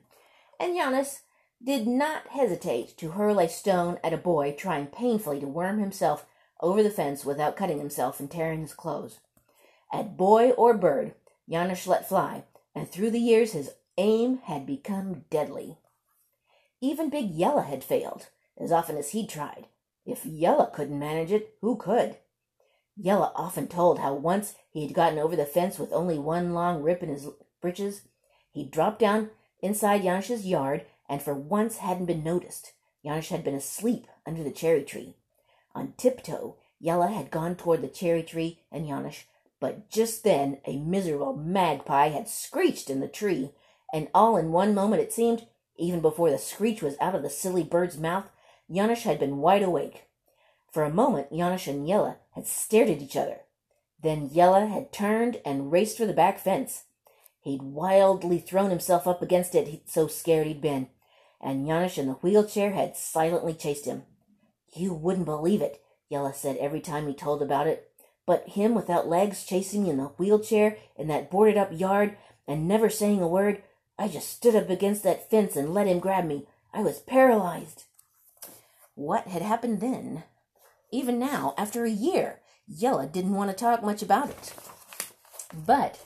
Janus 0.59 1.21
did 1.63 1.87
not 1.87 2.27
hesitate 2.27 2.97
to 2.97 3.11
hurl 3.11 3.39
a 3.39 3.47
stone 3.47 3.97
at 4.03 4.13
a 4.13 4.17
boy 4.17 4.53
trying 4.57 4.87
painfully 4.87 5.39
to 5.39 5.47
worm 5.47 5.79
himself 5.79 6.25
over 6.59 6.83
the 6.83 6.89
fence 6.89 7.25
without 7.25 7.55
cutting 7.55 7.79
himself 7.79 8.19
and 8.19 8.29
tearing 8.29 8.61
his 8.61 8.73
clothes. 8.73 9.19
At 9.91 10.17
boy 10.17 10.51
or 10.51 10.73
bird, 10.73 11.13
Janus 11.49 11.87
let 11.87 12.07
fly, 12.07 12.43
and 12.75 12.89
through 12.89 13.11
the 13.11 13.19
years 13.19 13.53
his 13.53 13.71
aim 13.97 14.39
had 14.43 14.65
become 14.65 15.25
deadly. 15.29 15.77
Even 16.81 17.09
Big 17.09 17.37
Jella 17.37 17.63
had 17.63 17.83
failed, 17.83 18.29
as 18.63 18.71
often 18.71 18.97
as 18.97 19.11
he'd 19.11 19.29
tried. 19.29 19.67
If 20.05 20.23
Jella 20.23 20.71
couldn't 20.73 20.97
manage 20.97 21.31
it, 21.31 21.55
who 21.61 21.75
could? 21.75 22.17
Jella 23.01 23.31
often 23.35 23.67
told 23.67 23.99
how 23.99 24.13
once 24.13 24.55
he 24.69 24.85
had 24.85 24.93
gotten 24.93 25.19
over 25.19 25.35
the 25.35 25.45
fence 25.45 25.79
with 25.79 25.91
only 25.93 26.17
one 26.17 26.53
long 26.53 26.81
rip 26.81 27.01
in 27.01 27.09
his 27.09 27.27
breeches. 27.61 28.03
He'd 28.51 28.71
dropped 28.71 28.99
down 28.99 29.31
inside 29.61 30.03
Janus's 30.03 30.45
yard 30.45 30.85
and 31.09 31.21
for 31.21 31.33
once 31.33 31.77
hadn't 31.77 32.05
been 32.05 32.23
noticed. 32.23 32.73
Janus 33.03 33.29
had 33.29 33.43
been 33.43 33.55
asleep 33.55 34.07
under 34.25 34.43
the 34.43 34.51
cherry 34.51 34.83
tree. 34.83 35.15
On 35.75 35.93
tiptoe, 35.97 36.57
Jella 36.81 37.07
had 37.07 37.31
gone 37.31 37.55
toward 37.55 37.81
the 37.81 37.87
cherry 37.87 38.23
tree 38.23 38.59
and 38.71 38.87
Janus, 38.87 39.23
but 39.59 39.89
just 39.89 40.23
then 40.23 40.59
a 40.65 40.77
miserable 40.77 41.35
magpie 41.35 42.09
had 42.09 42.27
screeched 42.27 42.89
in 42.89 42.99
the 42.99 43.07
tree, 43.07 43.51
and 43.93 44.09
all 44.13 44.37
in 44.37 44.51
one 44.51 44.75
moment 44.75 45.01
it 45.01 45.13
seemed, 45.13 45.47
even 45.77 46.01
before 46.01 46.29
the 46.29 46.37
screech 46.37 46.81
was 46.81 46.95
out 46.99 47.15
of 47.15 47.23
the 47.23 47.29
silly 47.29 47.63
bird's 47.63 47.97
mouth, 47.97 48.29
Janus 48.73 49.03
had 49.03 49.19
been 49.19 49.37
wide 49.37 49.61
awake. 49.61 50.07
For 50.71 50.83
a 50.83 50.89
moment 50.89 51.31
Janus 51.31 51.67
and 51.67 51.87
Jella 51.87 52.17
had 52.31 52.47
stared 52.47 52.89
at 52.89 53.01
each 53.01 53.15
other. 53.15 53.41
Then 54.01 54.33
Jella 54.33 54.65
had 54.65 54.91
turned 54.91 55.39
and 55.45 55.71
raced 55.71 55.97
for 55.97 56.05
the 56.05 56.13
back 56.13 56.39
fence. 56.39 56.85
He'd 57.41 57.61
wildly 57.61 58.39
thrown 58.39 58.69
himself 58.69 59.07
up 59.07 59.21
against 59.21 59.53
it, 59.53 59.83
so 59.85 60.07
scared 60.07 60.47
he'd 60.47 60.61
been, 60.61 60.87
and 61.39 61.67
Janus 61.67 61.97
in 61.97 62.07
the 62.07 62.13
wheelchair 62.13 62.71
had 62.71 62.97
silently 62.97 63.53
chased 63.53 63.85
him. 63.85 64.03
You 64.73 64.93
wouldn't 64.93 65.25
believe 65.25 65.61
it, 65.61 65.81
Jella 66.11 66.33
said 66.33 66.57
every 66.57 66.81
time 66.81 67.07
he 67.07 67.13
told 67.13 67.41
about 67.41 67.67
it. 67.67 67.91
But 68.25 68.49
him 68.49 68.73
without 68.73 69.07
legs 69.07 69.45
chasing 69.45 69.83
me 69.83 69.89
in 69.89 69.97
the 69.97 70.05
wheelchair 70.05 70.77
in 70.95 71.07
that 71.07 71.29
boarded 71.29 71.57
up 71.57 71.69
yard 71.71 72.17
and 72.47 72.67
never 72.67 72.89
saying 72.89 73.21
a 73.21 73.27
word, 73.27 73.61
I 73.99 74.07
just 74.07 74.29
stood 74.29 74.55
up 74.55 74.69
against 74.69 75.03
that 75.03 75.29
fence 75.29 75.55
and 75.55 75.73
let 75.73 75.87
him 75.87 75.99
grab 75.99 76.25
me. 76.25 76.47
I 76.73 76.81
was 76.81 76.99
paralyzed. 76.99 77.83
What 78.95 79.27
had 79.27 79.41
happened 79.41 79.81
then? 79.81 80.23
Even 80.91 81.17
now, 81.17 81.55
after 81.57 81.83
a 81.83 81.89
year, 81.89 82.41
Jella 82.69 83.07
didn't 83.07 83.33
want 83.33 83.49
to 83.49 83.55
talk 83.55 83.83
much 83.83 84.01
about 84.01 84.29
it. 84.29 84.53
But 85.65 85.99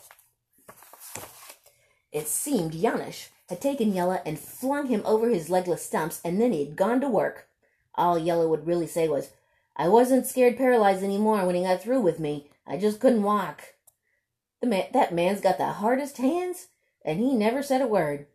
it 2.12 2.28
seemed 2.28 2.72
Janus 2.72 3.30
had 3.50 3.62
taken 3.62 3.94
Jella 3.94 4.22
and 4.26 4.40
flung 4.40 4.88
him 4.88 5.02
over 5.06 5.30
his 5.30 5.50
legless 5.50 5.86
stumps, 5.86 6.22
and 6.24 6.40
then 6.40 6.52
he 6.52 6.66
had 6.66 6.76
gone 6.76 7.02
to 7.02 7.10
work. 7.10 7.48
All 7.96 8.20
Jella 8.20 8.48
would 8.48 8.68
really 8.68 8.88
say 8.88 9.08
was, 9.08 9.32
I 9.76 9.88
wasn't 9.90 10.26
scared 10.26 10.58
paralyzed 10.58 11.04
anymore 11.04 11.46
when 11.46 11.56
he 11.56 11.64
got 11.64 11.82
through 11.82 12.02
with 12.02 12.20
me. 12.20 12.50
I 12.66 12.78
just 12.78 13.00
couldn't 13.00 13.24
walk. 13.24 13.76
The 14.62 14.68
man, 14.68 14.88
that 14.94 15.14
man's 15.14 15.42
got 15.42 15.58
the 15.58 15.66
hardest 15.66 16.18
hands, 16.18 16.68
and 17.06 17.20
he 17.20 17.34
never 17.34 17.62
said 17.62 17.82
a 17.82 17.88
word. 17.88 18.28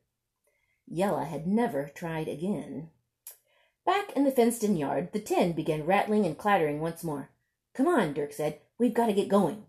Jella 0.93 1.25
had 1.25 1.47
never 1.47 1.91
tried 1.95 2.29
again. 2.29 2.91
Back 3.85 4.13
in 4.15 4.25
the 4.25 4.31
fenced 4.31 4.63
in 4.63 4.77
yard, 4.77 5.13
the 5.13 5.21
tin 5.21 5.53
began 5.53 5.85
rattling 5.85 6.25
and 6.25 6.39
clattering 6.39 6.81
once 6.81 7.03
more. 7.03 7.31
Come 7.75 7.89
on, 7.89 8.13
Dirk 8.13 8.33
said. 8.33 8.61
We've 8.79 8.95
got 8.95 9.07
to 9.07 9.13
get 9.13 9.29
going. 9.29 9.65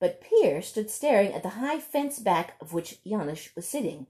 But 0.00 0.20
Pier 0.20 0.62
stood 0.62 0.90
staring 0.90 1.32
at 1.32 1.42
the 1.42 1.50
high 1.50 1.78
fence 1.78 2.18
back 2.18 2.56
of 2.60 2.72
which 2.72 3.02
Janus 3.04 3.50
was 3.54 3.66
sitting. 3.66 4.06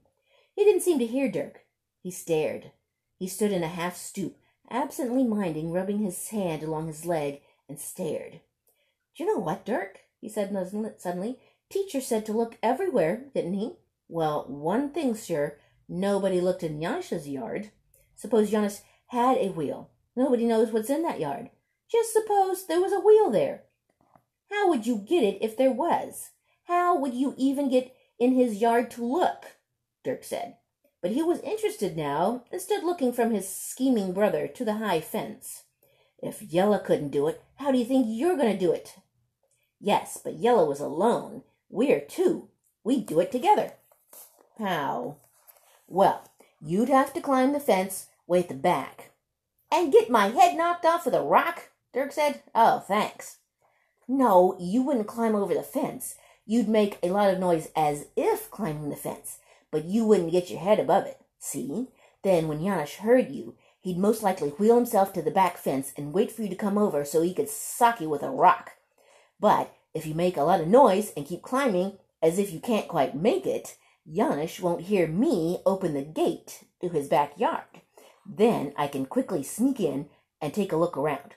He 0.55 0.63
didn't 0.63 0.81
seem 0.81 0.99
to 0.99 1.05
hear 1.05 1.29
Dirk. 1.29 1.65
He 2.01 2.11
stared. 2.11 2.71
He 3.19 3.27
stood 3.27 3.51
in 3.51 3.63
a 3.63 3.67
half 3.67 3.95
stoop, 3.95 4.37
absently 4.69 5.23
minding, 5.23 5.71
rubbing 5.71 5.99
his 5.99 6.29
hand 6.29 6.63
along 6.63 6.87
his 6.87 7.05
leg, 7.05 7.41
and 7.69 7.79
stared. 7.79 8.41
Do 9.15 9.23
you 9.23 9.25
know 9.25 9.39
what, 9.39 9.65
Dirk? 9.65 9.99
he 10.19 10.29
said 10.29 10.51
suddenly. 10.97 11.39
Teacher 11.69 12.01
said 12.01 12.25
to 12.25 12.33
look 12.33 12.57
everywhere, 12.63 13.25
didn't 13.33 13.53
he? 13.53 13.73
Well, 14.07 14.45
one 14.47 14.91
thing's 14.91 15.25
sure. 15.25 15.59
Nobody 15.89 16.39
looked 16.39 16.63
in 16.63 16.81
Janus's 16.81 17.27
yard. 17.27 17.71
Suppose 18.15 18.51
Janus 18.51 18.81
had 19.07 19.37
a 19.37 19.49
wheel. 19.49 19.89
Nobody 20.15 20.45
knows 20.45 20.71
what's 20.71 20.89
in 20.89 21.03
that 21.03 21.19
yard. 21.19 21.49
Just 21.91 22.13
suppose 22.13 22.65
there 22.65 22.81
was 22.81 22.91
a 22.91 22.99
wheel 22.99 23.29
there. 23.29 23.63
How 24.49 24.69
would 24.69 24.85
you 24.85 24.97
get 24.97 25.23
it 25.23 25.37
if 25.41 25.57
there 25.57 25.71
was? 25.71 26.31
How 26.65 26.97
would 26.97 27.13
you 27.13 27.33
even 27.37 27.69
get 27.69 27.95
in 28.19 28.33
his 28.33 28.61
yard 28.61 28.91
to 28.91 29.05
look? 29.05 29.57
Dirk 30.03 30.23
said. 30.23 30.57
But 31.01 31.11
he 31.11 31.21
was 31.21 31.39
interested 31.41 31.95
now 31.95 32.43
and 32.51 32.59
stood 32.59 32.83
looking 32.83 33.13
from 33.13 33.31
his 33.31 33.47
scheming 33.47 34.13
brother 34.13 34.47
to 34.47 34.65
the 34.65 34.75
high 34.75 34.99
fence. 34.99 35.63
If 36.19 36.49
Jella 36.49 36.79
couldn't 36.79 37.11
do 37.11 37.27
it, 37.27 37.41
how 37.55 37.71
do 37.71 37.77
you 37.77 37.85
think 37.85 38.07
you're 38.09 38.35
going 38.35 38.51
to 38.51 38.59
do 38.59 38.71
it? 38.71 38.95
Yes, 39.79 40.19
but 40.23 40.41
Jella 40.41 40.65
was 40.65 40.79
alone. 40.79 41.43
We're 41.69 42.01
two. 42.01 42.49
We'd 42.83 43.05
do 43.05 43.19
it 43.19 43.31
together. 43.31 43.73
How? 44.57 45.17
Well, 45.87 46.29
you'd 46.59 46.89
have 46.89 47.13
to 47.13 47.21
climb 47.21 47.53
the 47.53 47.59
fence 47.59 48.07
at 48.35 48.49
the 48.49 48.55
back. 48.55 49.11
And 49.71 49.91
get 49.91 50.09
my 50.09 50.27
head 50.27 50.55
knocked 50.57 50.85
off 50.85 51.05
with 51.05 51.13
a 51.13 51.21
rock? 51.21 51.69
Dirk 51.93 52.11
said. 52.11 52.43
Oh, 52.53 52.79
thanks. 52.79 53.37
No, 54.07 54.55
you 54.59 54.81
wouldn't 54.81 55.07
climb 55.07 55.35
over 55.35 55.53
the 55.53 55.63
fence. 55.63 56.15
You'd 56.45 56.69
make 56.69 56.97
a 57.03 57.09
lot 57.09 57.33
of 57.33 57.39
noise 57.39 57.69
as 57.75 58.07
if 58.15 58.49
climbing 58.49 58.89
the 58.89 58.95
fence, 58.95 59.39
but 59.71 59.83
you 59.83 60.05
wouldn't 60.05 60.31
get 60.31 60.49
your 60.49 60.59
head 60.59 60.79
above 60.79 61.05
it. 61.05 61.19
See? 61.39 61.87
Then 62.23 62.47
when 62.47 62.63
Janus 62.63 62.95
heard 62.95 63.31
you, 63.31 63.55
he'd 63.81 63.97
most 63.97 64.23
likely 64.23 64.49
wheel 64.49 64.75
himself 64.75 65.11
to 65.13 65.21
the 65.21 65.31
back 65.31 65.57
fence 65.57 65.91
and 65.97 66.13
wait 66.13 66.31
for 66.31 66.43
you 66.43 66.49
to 66.49 66.55
come 66.55 66.77
over 66.77 67.03
so 67.03 67.21
he 67.21 67.33
could 67.33 67.49
sock 67.49 67.99
you 67.99 68.09
with 68.09 68.23
a 68.23 68.29
rock. 68.29 68.71
But 69.39 69.73
if 69.93 70.05
you 70.05 70.13
make 70.13 70.37
a 70.37 70.43
lot 70.43 70.61
of 70.61 70.67
noise 70.67 71.11
and 71.17 71.25
keep 71.25 71.41
climbing 71.41 71.97
as 72.21 72.39
if 72.39 72.53
you 72.53 72.59
can't 72.59 72.87
quite 72.87 73.15
make 73.15 73.45
it, 73.45 73.77
Janus 74.11 74.59
won't 74.59 74.81
hear 74.83 75.07
me 75.07 75.59
open 75.65 75.93
the 75.93 76.01
gate 76.01 76.63
to 76.81 76.89
his 76.89 77.07
backyard. 77.07 77.63
Then 78.27 78.73
I 78.75 78.87
can 78.87 79.05
quickly 79.05 79.41
sneak 79.43 79.79
in 79.79 80.07
and 80.41 80.53
take 80.53 80.71
a 80.71 80.77
look 80.77 80.97
around, 80.97 81.35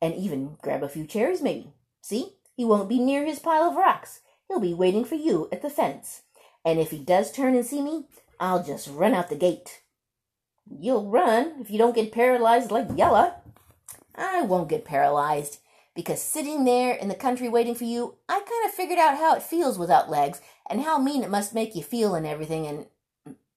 and 0.00 0.14
even 0.14 0.56
grab 0.62 0.82
a 0.82 0.88
few 0.88 1.04
cherries 1.04 1.42
maybe. 1.42 1.72
See, 2.00 2.34
he 2.56 2.64
won't 2.64 2.88
be 2.88 2.98
near 2.98 3.24
his 3.24 3.38
pile 3.38 3.64
of 3.64 3.76
rocks. 3.76 4.20
He'll 4.46 4.60
be 4.60 4.74
waiting 4.74 5.04
for 5.04 5.16
you 5.16 5.48
at 5.52 5.62
the 5.62 5.70
fence. 5.70 6.22
And 6.64 6.78
if 6.78 6.90
he 6.90 6.98
does 6.98 7.30
turn 7.32 7.54
and 7.54 7.66
see 7.66 7.82
me, 7.82 8.06
I'll 8.40 8.62
just 8.62 8.88
run 8.88 9.14
out 9.14 9.28
the 9.28 9.36
gate. 9.36 9.82
You'll 10.70 11.10
run 11.10 11.54
if 11.60 11.70
you 11.70 11.78
don't 11.78 11.94
get 11.94 12.12
paralyzed 12.12 12.70
like 12.70 12.96
Jella. 12.96 13.36
I 14.14 14.42
won't 14.42 14.68
get 14.68 14.84
paralyzed 14.84 15.58
because 15.94 16.20
sitting 16.20 16.64
there 16.64 16.94
in 16.94 17.08
the 17.08 17.14
country 17.14 17.48
waiting 17.48 17.74
for 17.74 17.84
you, 17.84 18.16
I 18.28 18.34
kind 18.40 18.66
of 18.66 18.72
figured 18.72 18.98
out 18.98 19.16
how 19.16 19.34
it 19.34 19.42
feels 19.42 19.78
without 19.78 20.10
legs 20.10 20.40
and 20.68 20.82
how 20.82 20.98
mean 20.98 21.22
it 21.22 21.30
must 21.30 21.54
make 21.54 21.74
you 21.74 21.82
feel 21.82 22.14
and 22.14 22.26
everything. 22.26 22.66
And 22.66 22.86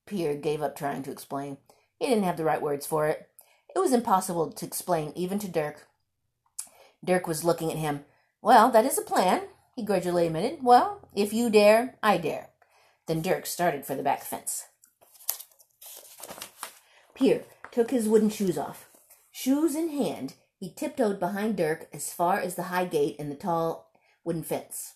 Pierre 0.05 0.35
gave 0.35 0.61
up 0.61 0.75
trying 0.75 1.03
to 1.03 1.11
explain. 1.11 1.57
He 2.01 2.07
didn't 2.07 2.23
have 2.23 2.37
the 2.37 2.43
right 2.43 2.63
words 2.63 2.87
for 2.87 3.07
it. 3.07 3.29
It 3.75 3.77
was 3.77 3.93
impossible 3.93 4.51
to 4.51 4.65
explain 4.65 5.13
even 5.15 5.37
to 5.37 5.47
Dirk. 5.47 5.87
Dirk 7.05 7.27
was 7.27 7.43
looking 7.43 7.71
at 7.71 7.77
him. 7.77 8.05
Well, 8.41 8.71
that 8.71 8.85
is 8.85 8.97
a 8.97 9.03
plan, 9.03 9.43
he 9.75 9.83
grudgingly 9.83 10.25
admitted. 10.25 10.63
Well, 10.63 11.07
if 11.15 11.31
you 11.31 11.51
dare, 11.51 11.99
I 12.01 12.17
dare. 12.17 12.49
Then 13.05 13.21
Dirk 13.21 13.45
started 13.45 13.85
for 13.85 13.93
the 13.93 14.01
back 14.01 14.23
fence. 14.23 14.65
Pier 17.13 17.43
took 17.69 17.91
his 17.91 18.09
wooden 18.09 18.31
shoes 18.31 18.57
off. 18.57 18.89
Shoes 19.31 19.75
in 19.75 19.89
hand, 19.89 20.33
he 20.59 20.73
tiptoed 20.73 21.19
behind 21.19 21.55
Dirk 21.55 21.87
as 21.93 22.11
far 22.11 22.39
as 22.39 22.55
the 22.55 22.63
high 22.63 22.85
gate 22.85 23.15
and 23.19 23.31
the 23.31 23.35
tall 23.35 23.91
wooden 24.23 24.41
fence. 24.41 24.95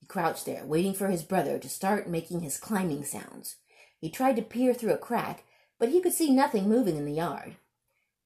He 0.00 0.06
crouched 0.06 0.46
there, 0.46 0.64
waiting 0.64 0.94
for 0.94 1.06
his 1.06 1.22
brother 1.22 1.60
to 1.60 1.68
start 1.68 2.08
making 2.08 2.40
his 2.40 2.58
climbing 2.58 3.04
sounds. 3.04 3.54
He 4.00 4.10
tried 4.10 4.34
to 4.34 4.42
peer 4.42 4.74
through 4.74 4.94
a 4.94 4.98
crack, 4.98 5.44
but 5.80 5.88
he 5.88 6.00
could 6.00 6.12
see 6.12 6.30
nothing 6.30 6.68
moving 6.68 6.96
in 6.96 7.06
the 7.06 7.12
yard. 7.12 7.56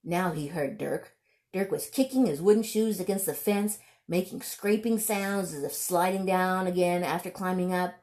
Now 0.03 0.31
he 0.31 0.47
heard 0.47 0.77
Dirk. 0.77 1.13
Dirk 1.53 1.71
was 1.71 1.89
kicking 1.89 2.27
his 2.27 2.41
wooden 2.41 2.61
shoes 2.61 2.99
against 2.99 3.25
the 3.25 3.33
fence, 3.33 3.79
making 4.07 4.41
scraping 4.41 4.99
sounds 4.99 5.53
as 5.53 5.63
if 5.63 5.73
sliding 5.73 6.25
down 6.25 6.67
again 6.67 7.01
after 7.03 7.31
climbing 7.31 7.73
up. 7.73 7.95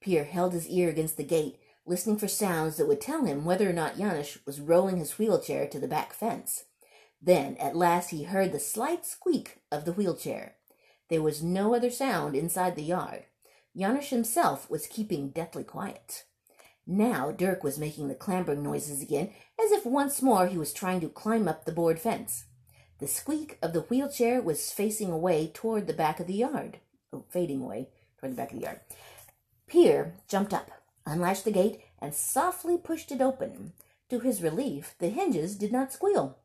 Pierre 0.00 0.24
held 0.24 0.54
his 0.54 0.68
ear 0.68 0.88
against 0.88 1.16
the 1.16 1.24
gate, 1.24 1.58
listening 1.84 2.16
for 2.16 2.28
sounds 2.28 2.76
that 2.76 2.86
would 2.86 3.00
tell 3.00 3.24
him 3.24 3.44
whether 3.44 3.68
or 3.68 3.72
not 3.72 3.98
Janus 3.98 4.38
was 4.46 4.60
rolling 4.60 4.96
his 4.98 5.18
wheelchair 5.18 5.66
to 5.66 5.80
the 5.80 5.88
back 5.88 6.14
fence. 6.14 6.64
Then, 7.20 7.56
at 7.56 7.76
last, 7.76 8.10
he 8.10 8.22
heard 8.22 8.52
the 8.52 8.60
slight 8.60 9.04
squeak 9.04 9.58
of 9.72 9.84
the 9.84 9.92
wheelchair. 9.92 10.54
There 11.10 11.20
was 11.20 11.42
no 11.42 11.74
other 11.74 11.90
sound 11.90 12.36
inside 12.36 12.76
the 12.76 12.82
yard. 12.82 13.24
Janus 13.76 14.10
himself 14.10 14.70
was 14.70 14.86
keeping 14.86 15.30
deathly 15.30 15.64
quiet. 15.64 16.24
Now 16.86 17.30
Dirk 17.30 17.62
was 17.62 17.78
making 17.78 18.08
the 18.08 18.14
clambering 18.14 18.62
noises 18.62 19.02
again, 19.02 19.30
as 19.62 19.70
if 19.70 19.86
once 19.86 20.22
more 20.22 20.46
he 20.46 20.58
was 20.58 20.72
trying 20.72 21.00
to 21.00 21.08
climb 21.08 21.46
up 21.46 21.64
the 21.64 21.72
board 21.72 22.00
fence. 22.00 22.44
The 22.98 23.06
squeak 23.06 23.58
of 23.62 23.72
the 23.72 23.82
wheelchair 23.82 24.42
was 24.42 24.72
facing 24.72 25.10
away 25.10 25.50
toward 25.52 25.86
the 25.86 25.92
back 25.92 26.20
of 26.20 26.26
the 26.26 26.34
yard. 26.34 26.78
Oh, 27.12 27.24
fading 27.30 27.62
away 27.62 27.88
toward 28.18 28.32
the 28.32 28.36
back 28.36 28.52
of 28.52 28.58
the 28.58 28.64
yard. 28.64 28.80
Pier 29.66 30.16
jumped 30.28 30.52
up, 30.52 30.70
unlatched 31.06 31.44
the 31.44 31.52
gate, 31.52 31.80
and 31.98 32.14
softly 32.14 32.76
pushed 32.76 33.12
it 33.12 33.20
open. 33.20 33.72
To 34.10 34.18
his 34.18 34.42
relief, 34.42 34.94
the 34.98 35.08
hinges 35.08 35.56
did 35.56 35.72
not 35.72 35.92
squeal. 35.92 36.38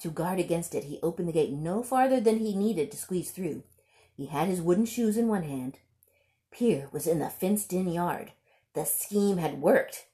To 0.00 0.10
guard 0.10 0.38
against 0.38 0.74
it, 0.74 0.84
he 0.84 0.98
opened 1.02 1.28
the 1.28 1.32
gate 1.32 1.52
no 1.52 1.82
farther 1.82 2.20
than 2.20 2.38
he 2.38 2.56
needed 2.56 2.90
to 2.90 2.96
squeeze 2.96 3.30
through. 3.30 3.62
He 4.16 4.26
had 4.26 4.48
his 4.48 4.60
wooden 4.60 4.86
shoes 4.86 5.16
in 5.16 5.28
one 5.28 5.44
hand. 5.44 5.78
Pier 6.50 6.88
was 6.90 7.06
in 7.06 7.20
the 7.20 7.30
fenced 7.30 7.72
in 7.72 7.88
yard. 7.88 8.32
The 8.74 8.84
scheme 8.84 9.38
had 9.38 9.60
worked. 9.60 10.06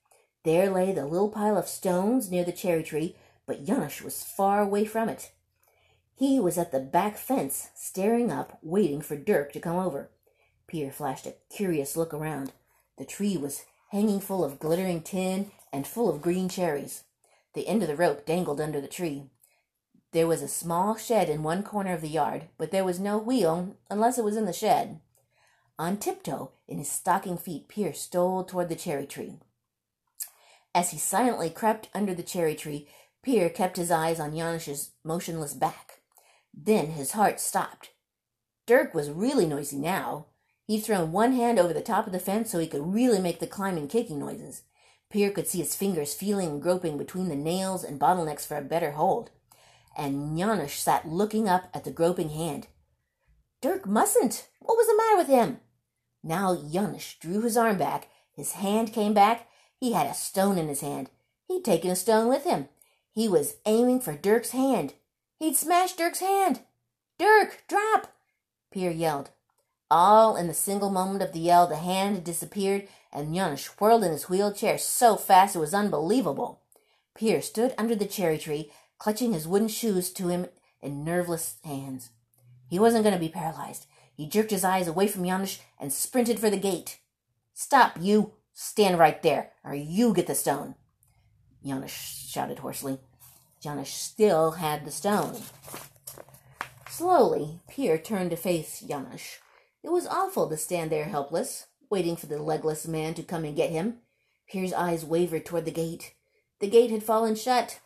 There 0.45 0.71
lay 0.71 0.93
the 0.93 1.07
little 1.07 1.29
pile 1.29 1.59
of 1.59 1.69
stones 1.69 2.31
near 2.31 2.45
the 2.45 2.53
cherry 2.53 2.83
tree, 2.83 3.17
but 3.47 3.65
Janus 3.65 4.01
was 4.01 4.23
far 4.23 4.61
away 4.61 4.85
from 4.85 5.09
it. 5.09 5.33
He 6.15 6.41
was 6.41 6.57
at 6.57 6.73
the 6.73 6.81
back 6.81 7.19
fence, 7.19 7.69
staring 7.75 8.33
up, 8.33 8.59
waiting 8.63 9.03
for 9.03 9.17
Dirk 9.17 9.53
to 9.53 9.61
come 9.61 9.77
over. 9.77 10.11
Pier 10.67 10.91
flashed 10.91 11.27
a 11.27 11.35
curious 11.51 11.97
look 11.97 12.15
around. 12.15 12.53
The 12.97 13.05
tree 13.05 13.37
was 13.37 13.65
hanging 13.91 14.21
full 14.21 14.43
of 14.43 14.59
glittering 14.59 15.03
tin 15.03 15.51
and 15.73 15.87
full 15.87 16.09
of 16.09 16.23
green 16.23 16.49
cherries. 16.49 17.05
The 17.53 17.69
end 17.69 17.83
of 17.83 17.89
the 17.89 17.97
rope 17.97 18.25
dangled 18.25 18.61
under 18.61 18.81
the 18.81 18.89
tree. 18.89 19.25
There 20.13 20.27
was 20.27 20.41
a 20.41 20.49
small 20.49 20.97
shed 20.97 21.29
in 21.29 21.43
one 21.43 21.63
corner 21.63 21.93
of 21.93 22.01
the 22.01 22.09
yard, 22.09 22.49
but 22.57 22.71
there 22.71 22.85
was 22.85 22.99
no 22.99 23.19
wheel 23.19 23.77
unless 23.91 24.17
it 24.17 24.25
was 24.25 24.37
in 24.37 24.47
the 24.47 24.53
shed. 24.53 25.01
On 25.79 25.99
tiptoe, 25.99 26.53
in 26.67 26.79
his 26.79 26.91
stocking 26.91 27.37
feet, 27.37 27.69
Pierre 27.69 27.93
stole 27.93 28.45
toward 28.45 28.69
the 28.71 28.77
cherry 28.77 29.07
tree. 29.07 29.35
As 30.75 30.91
he 30.91 30.99
silently 30.99 31.51
crept 31.51 31.89
under 31.95 32.15
the 32.15 32.23
cherry 32.23 32.55
tree, 32.55 32.89
Pierre 33.23 33.51
kept 33.51 33.77
his 33.77 33.91
eyes 33.91 34.19
on 34.19 34.35
Janus's 34.35 34.93
motionless 35.05 35.53
back. 35.53 36.01
Then 36.55 36.93
his 36.93 37.13
heart 37.13 37.41
stopped. 37.41 37.91
Dirk 38.67 38.95
was 38.95 39.11
really 39.11 39.47
noisy 39.47 39.77
now. 39.77 40.27
He'd 40.67 40.81
thrown 40.81 41.13
one 41.13 41.33
hand 41.33 41.59
over 41.59 41.73
the 41.73 41.83
top 41.83 42.07
of 42.07 42.13
the 42.13 42.19
fence 42.19 42.51
so 42.51 42.59
he 42.59 42.67
could 42.67 42.95
really 42.95 43.21
make 43.21 43.39
the 43.41 43.47
climbing 43.47 43.89
kicking 43.89 44.19
noises. 44.19 44.63
Pierre 45.11 45.31
could 45.31 45.47
see 45.47 45.59
his 45.59 45.77
fingers 45.77 46.15
feeling 46.15 46.49
and 46.49 46.63
groping 46.63 46.99
between 46.99 47.29
the 47.29 47.37
nails 47.37 47.85
and 47.85 48.01
bottlenecks 48.01 48.47
for 48.47 48.57
a 48.57 48.63
better 48.63 48.93
hold. 48.93 49.31
And 49.97 50.37
Janus 50.39 50.75
sat 50.75 51.07
looking 51.07 51.49
up 51.49 51.69
at 51.73 51.85
the 51.85 51.91
groping 51.91 52.31
hand. 52.31 52.67
Dirk 53.61 53.87
mustn't. 53.87 54.49
What 54.61 54.77
was 54.77 54.87
the 54.87 54.97
matter 54.97 55.17
with 55.17 55.29
him? 55.29 55.61
Now 56.27 56.57
Janus 56.57 57.15
drew 57.21 57.43
his 57.43 57.57
arm 57.57 57.79
back. 57.79 58.09
His 58.33 58.53
hand 58.53 58.93
came 58.93 59.15
back. 59.15 59.49
He 59.79 59.93
had 59.93 60.09
a 60.09 60.15
stone 60.15 60.59
in 60.59 60.67
his 60.67 60.81
hand. 60.81 61.09
He'd 61.47 61.65
taken 61.65 61.91
a 61.91 61.97
stone 61.97 62.29
with 62.29 62.43
him. 62.43 62.69
He 63.13 63.29
was 63.29 63.59
aiming 63.65 64.01
for 64.01 64.13
Dirk's 64.13 64.51
hand. 64.51 64.95
He'd 65.39 65.57
smashed 65.57 65.99
Dirk's 65.99 66.19
hand. 66.19 66.63
Dirk, 67.17 67.63
drop! 67.69 68.09
Pierre 68.73 68.91
yelled. 68.91 69.31
All 69.89 70.35
in 70.37 70.49
the 70.49 70.55
single 70.55 70.91
moment 70.91 71.23
of 71.23 71.33
the 71.33 71.39
yell, 71.39 71.69
the 71.69 71.77
hand 71.77 72.17
had 72.17 72.25
disappeared, 72.25 72.89
and 73.13 73.33
Janus 73.33 73.65
whirled 73.79 74.03
in 74.03 74.11
his 74.11 74.29
wheelchair 74.29 74.79
so 74.79 75.15
fast 75.15 75.55
it 75.55 75.61
was 75.61 75.73
unbelievable. 75.73 76.61
Pierre 77.15 77.41
stood 77.41 77.73
under 77.79 77.95
the 77.95 78.05
cherry 78.05 78.37
tree, 78.37 78.73
clutching 78.99 79.33
his 79.33 79.47
wooden 79.47 79.69
shoes 79.69 80.11
to 80.15 80.27
him 80.27 80.47
in 80.83 81.05
nerveless 81.05 81.59
hands. 81.63 82.11
He 82.69 82.81
wasn't 82.81 83.05
going 83.05 83.15
to 83.15 83.21
be 83.21 83.29
paralyzed. 83.29 83.87
He 84.17 84.27
jerked 84.27 84.51
his 84.51 84.65
eyes 84.65 84.89
away 84.89 85.09
from 85.09 85.25
Janus 85.25 85.61
and 85.79 85.93
sprinted 85.93 86.39
for 86.39 86.51
the 86.51 86.57
gate. 86.57 86.99
Stop, 87.53 87.99
you! 88.01 88.33
Stand 88.53 88.99
right 88.99 89.23
there, 89.23 89.51
or 89.63 89.75
you 89.75 90.15
get 90.15 90.27
the 90.27 90.35
stone. 90.35 90.77
Janus 91.65 91.93
shouted 91.93 92.61
hoarsely. 92.61 92.99
Janus 93.61 93.91
still 93.91 94.53
had 94.53 94.85
the 94.85 94.91
stone. 94.91 95.37
Slowly, 96.89 97.61
Pierre 97.69 97.99
turned 97.99 98.31
to 98.31 98.37
face 98.37 98.81
Janus. 98.81 99.39
It 99.83 99.91
was 99.91 100.07
awful 100.07 100.49
to 100.49 100.57
stand 100.57 100.91
there 100.91 101.05
helpless, 101.05 101.67
waiting 101.91 102.17
for 102.17 102.27
the 102.27 102.41
legless 102.41 102.89
man 102.89 103.13
to 103.15 103.23
come 103.23 103.45
and 103.45 103.55
get 103.55 103.71
him. 103.71 103.99
Pierre's 104.49 104.73
eyes 104.73 105.05
wavered 105.05 105.45
toward 105.45 105.67
the 105.67 105.71
gate. 105.71 106.15
The 106.61 106.69
gate 106.69 106.91
had 106.91 107.03
fallen 107.03 107.35
shut. 107.35 107.81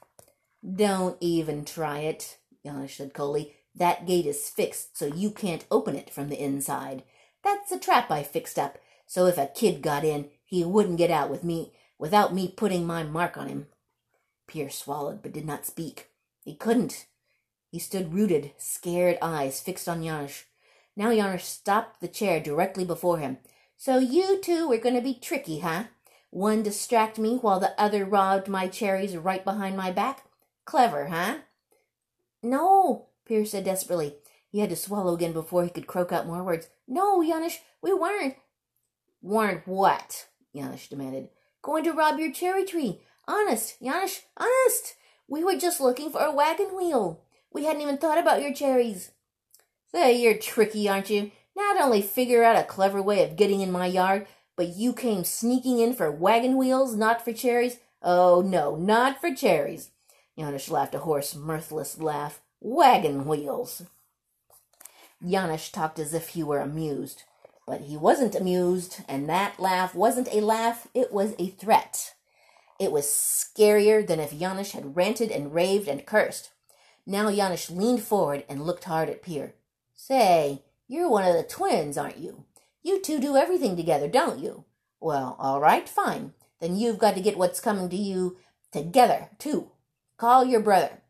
Don't 0.65 1.17
even 1.21 1.65
try 1.65 2.01
it, 2.01 2.39
Janus 2.65 2.95
said 2.95 3.15
coldly. 3.15 3.57
That 3.75 4.07
gate 4.07 4.27
is 4.27 4.49
fixed 4.49 4.99
so 4.99 5.07
you 5.07 5.31
can't 5.31 5.67
open 5.71 5.95
it 5.95 6.11
from 6.11 6.29
the 6.29 6.43
inside. 6.43 7.03
That's 7.43 7.73
a 7.73 7.79
trap 7.79 8.11
I 8.11 8.23
fixed 8.23 8.59
up, 8.59 8.79
so 9.07 9.27
if 9.27 9.39
a 9.39 9.47
kid 9.47 9.83
got 9.83 10.05
in, 10.05 10.29
he 10.45 10.65
wouldn't 10.65 10.99
get 10.99 11.11
out 11.11 11.31
with 11.31 11.45
me 11.45 11.73
without 11.99 12.35
me 12.35 12.49
putting 12.49 12.87
my 12.87 13.03
mark 13.03 13.37
on 13.37 13.49
him. 13.49 13.67
Pierre 14.47 14.71
swallowed 14.71 15.23
but 15.23 15.33
did 15.33 15.47
not 15.47 15.67
speak. 15.67 16.09
He 16.45 16.55
couldn't. 16.55 17.07
He 17.71 17.79
stood 17.79 18.13
rooted, 18.13 18.53
scared 18.59 19.17
eyes 19.23 19.61
fixed 19.61 19.89
on 19.89 20.03
Janus. 20.03 20.45
Now 20.97 21.15
Janus 21.15 21.45
stopped 21.45 22.01
the 22.01 22.09
chair 22.09 22.41
directly 22.41 22.85
before 22.85 23.19
him. 23.19 23.39
So 23.77 23.99
you 23.99 24.41
two 24.43 24.69
were 24.69 24.79
going 24.79 24.97
to 24.97 25.01
be 25.01 25.15
tricky, 25.15 25.61
huh? 25.61 25.85
One 26.31 26.63
distract 26.63 27.19
me 27.19 27.37
while 27.37 27.61
the 27.61 27.81
other 27.81 28.05
robbed 28.05 28.49
my 28.49 28.69
cherries 28.69 29.17
right 29.17 29.45
behind 29.45 29.77
my 29.77 29.91
back? 29.91 30.25
Clever, 30.65 31.09
huh? 31.09 31.39
No, 32.43 33.07
Pierre 33.31 33.47
said 33.47 33.65
desperately. 33.65 34.17
He 34.51 34.59
had 34.59 34.71
to 34.71 34.77
swallow 34.77 35.15
again 35.15 35.33
before 35.33 35.63
he 35.63 35.71
could 35.71 35.87
croak 35.87 36.11
out 36.11 36.27
more 36.27 36.43
words. 36.43 36.69
No, 36.89 37.23
Janus, 37.23 37.61
we 37.81 37.93
weren't. 37.93 38.35
Weren't 39.23 39.69
what? 39.69 40.27
Janus 40.53 40.89
demanded. 40.89 41.29
Going 41.63 41.85
to 41.85 41.93
rob 41.93 42.19
your 42.19 42.33
cherry 42.33 42.65
tree. 42.65 43.03
Honest, 43.29 43.77
Janus, 43.81 44.23
honest. 44.37 44.97
We 45.29 45.45
were 45.45 45.55
just 45.55 45.81
looking 45.81 46.11
for 46.11 46.21
a 46.23 46.35
wagon 46.35 46.77
wheel. 46.77 47.23
We 47.53 47.67
hadn't 47.67 47.83
even 47.83 47.99
thought 47.99 48.19
about 48.19 48.43
your 48.43 48.53
cherries. 48.53 49.13
Say, 49.93 50.21
you're 50.21 50.37
tricky, 50.37 50.89
aren't 50.89 51.09
you? 51.09 51.31
Not 51.57 51.81
only 51.81 52.03
figure 52.03 52.43
out 52.43 52.59
a 52.59 52.65
clever 52.65 53.01
way 53.01 53.23
of 53.23 53.37
getting 53.37 53.61
in 53.61 53.71
my 53.71 53.87
yard, 53.87 54.27
but 54.57 54.75
you 54.75 54.93
came 54.93 55.23
sneaking 55.23 55.79
in 55.79 55.95
for 55.95 56.11
wagon 56.11 56.57
wheels, 56.57 56.97
not 56.97 57.25
for 57.25 57.33
cherries? 57.33 57.77
Oh, 58.03 58.41
no, 58.41 58.75
not 58.75 59.21
for 59.21 59.33
cherries. 59.33 59.93
Janus 60.37 60.69
laughed 60.69 60.97
a 60.97 60.99
hoarse, 60.99 61.37
mirthless 61.37 61.97
laugh. 61.97 62.41
Wagon 62.61 63.27
wheels. 63.27 63.83
Janus 65.27 65.71
talked 65.71 65.99
as 65.99 66.15
if 66.15 66.29
he 66.29 66.43
were 66.43 66.61
amused. 66.61 67.25
But 67.67 67.83
he 67.83 67.97
wasn't 67.97 68.35
amused, 68.35 69.03
and 69.09 69.29
that 69.29 69.61
laugh 69.61 69.95
wasn't 69.95 70.29
a 70.33 70.41
laugh, 70.41 70.89
it 70.93 71.13
was 71.13 71.35
a 71.39 71.49
threat. 71.49 72.15
It 72.81 72.91
was 72.91 73.07
scarier 73.07 74.05
than 74.07 74.19
if 74.19 74.39
Janus 74.39 74.73
had 74.73 74.97
ranted 74.97 75.31
and 75.31 75.55
raved 75.55 75.87
and 75.87 76.05
cursed. 76.05 76.51
Now 77.07 77.31
Janus 77.31 77.71
leaned 77.71 78.03
forward 78.03 78.45
and 78.49 78.65
looked 78.65 78.85
hard 78.85 79.09
at 79.09 79.23
Pierre. 79.23 79.55
Say, 79.95 80.63
you're 80.89 81.09
one 81.09 81.25
of 81.25 81.35
the 81.35 81.43
twins, 81.43 81.97
aren't 81.97 82.19
you? 82.19 82.45
You 82.83 83.01
two 83.01 83.21
do 83.21 83.37
everything 83.37 83.77
together, 83.77 84.09
don't 84.09 84.41
you? 84.41 84.65
Well, 84.99 85.37
all 85.39 85.61
right, 85.61 85.89
fine. 85.89 86.33
Then 86.61 86.77
you've 86.77 86.99
got 86.99 87.15
to 87.15 87.21
get 87.21 87.39
what's 87.39 87.61
coming 87.61 87.89
to 87.91 87.97
you 87.97 88.39
together, 88.73 89.29
too. 89.39 89.71
Call 90.17 90.45
your 90.45 90.61
brother. 90.61 91.03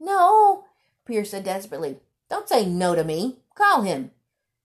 No, 0.00 0.64
Pierre 1.08 1.24
said 1.24 1.42
desperately. 1.42 1.96
Don't 2.28 2.48
say 2.48 2.66
no 2.66 2.94
to 2.94 3.02
me. 3.02 3.38
Call 3.54 3.82
him. 3.82 4.10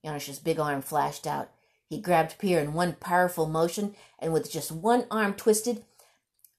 Janus's 0.04 0.40
big 0.40 0.60
arm 0.60 0.82
flashed 0.82 1.26
out. 1.26 1.50
He 1.90 2.02
grabbed 2.02 2.38
Pierre 2.38 2.60
in 2.60 2.74
one 2.74 2.94
powerful 2.94 3.48
motion, 3.48 3.96
and 4.20 4.34
with 4.34 4.52
just 4.52 4.72
one 4.72 5.06
arm 5.10 5.36
twisted, 5.36 5.86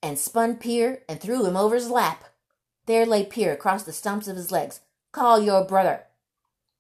and 0.03 0.19
spun 0.19 0.57
Pierre 0.57 1.03
and 1.07 1.21
threw 1.21 1.45
him 1.45 1.57
over 1.57 1.75
his 1.75 1.91
lap. 1.91 2.25
There 2.87 3.05
lay 3.05 3.25
Pierre 3.25 3.53
across 3.53 3.83
the 3.83 3.93
stumps 3.93 4.27
of 4.27 4.37
his 4.37 4.51
legs. 4.51 4.81
Call 5.13 5.41
your 5.41 5.65
brother. 5.65 6.05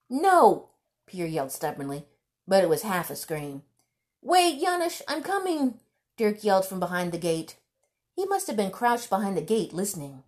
No, 0.08 0.70
Pierre 1.06 1.26
yelled 1.26 1.52
stubbornly, 1.52 2.06
but 2.48 2.64
it 2.64 2.70
was 2.70 2.82
half 2.82 3.10
a 3.10 3.16
scream. 3.16 3.62
Wait, 4.22 4.60
Janus, 4.60 5.02
I'm 5.06 5.22
coming, 5.22 5.78
Dirk 6.16 6.42
yelled 6.42 6.66
from 6.66 6.80
behind 6.80 7.12
the 7.12 7.18
gate. 7.18 7.56
He 8.16 8.24
must 8.24 8.46
have 8.46 8.56
been 8.56 8.70
crouched 8.70 9.10
behind 9.10 9.36
the 9.36 9.42
gate 9.42 9.74
listening. 9.74 10.22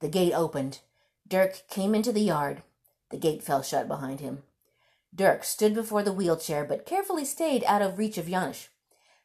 The 0.00 0.08
gate 0.08 0.32
opened. 0.32 0.80
Dirk 1.26 1.62
came 1.68 1.94
into 1.94 2.12
the 2.12 2.20
yard. 2.20 2.62
The 3.10 3.16
gate 3.16 3.42
fell 3.42 3.62
shut 3.62 3.88
behind 3.88 4.20
him. 4.20 4.42
Dirk 5.14 5.44
stood 5.44 5.74
before 5.74 6.02
the 6.02 6.12
wheelchair, 6.12 6.64
but 6.64 6.86
carefully 6.86 7.24
stayed 7.24 7.64
out 7.64 7.82
of 7.82 7.98
reach 7.98 8.18
of 8.18 8.28
Janus. 8.28 8.68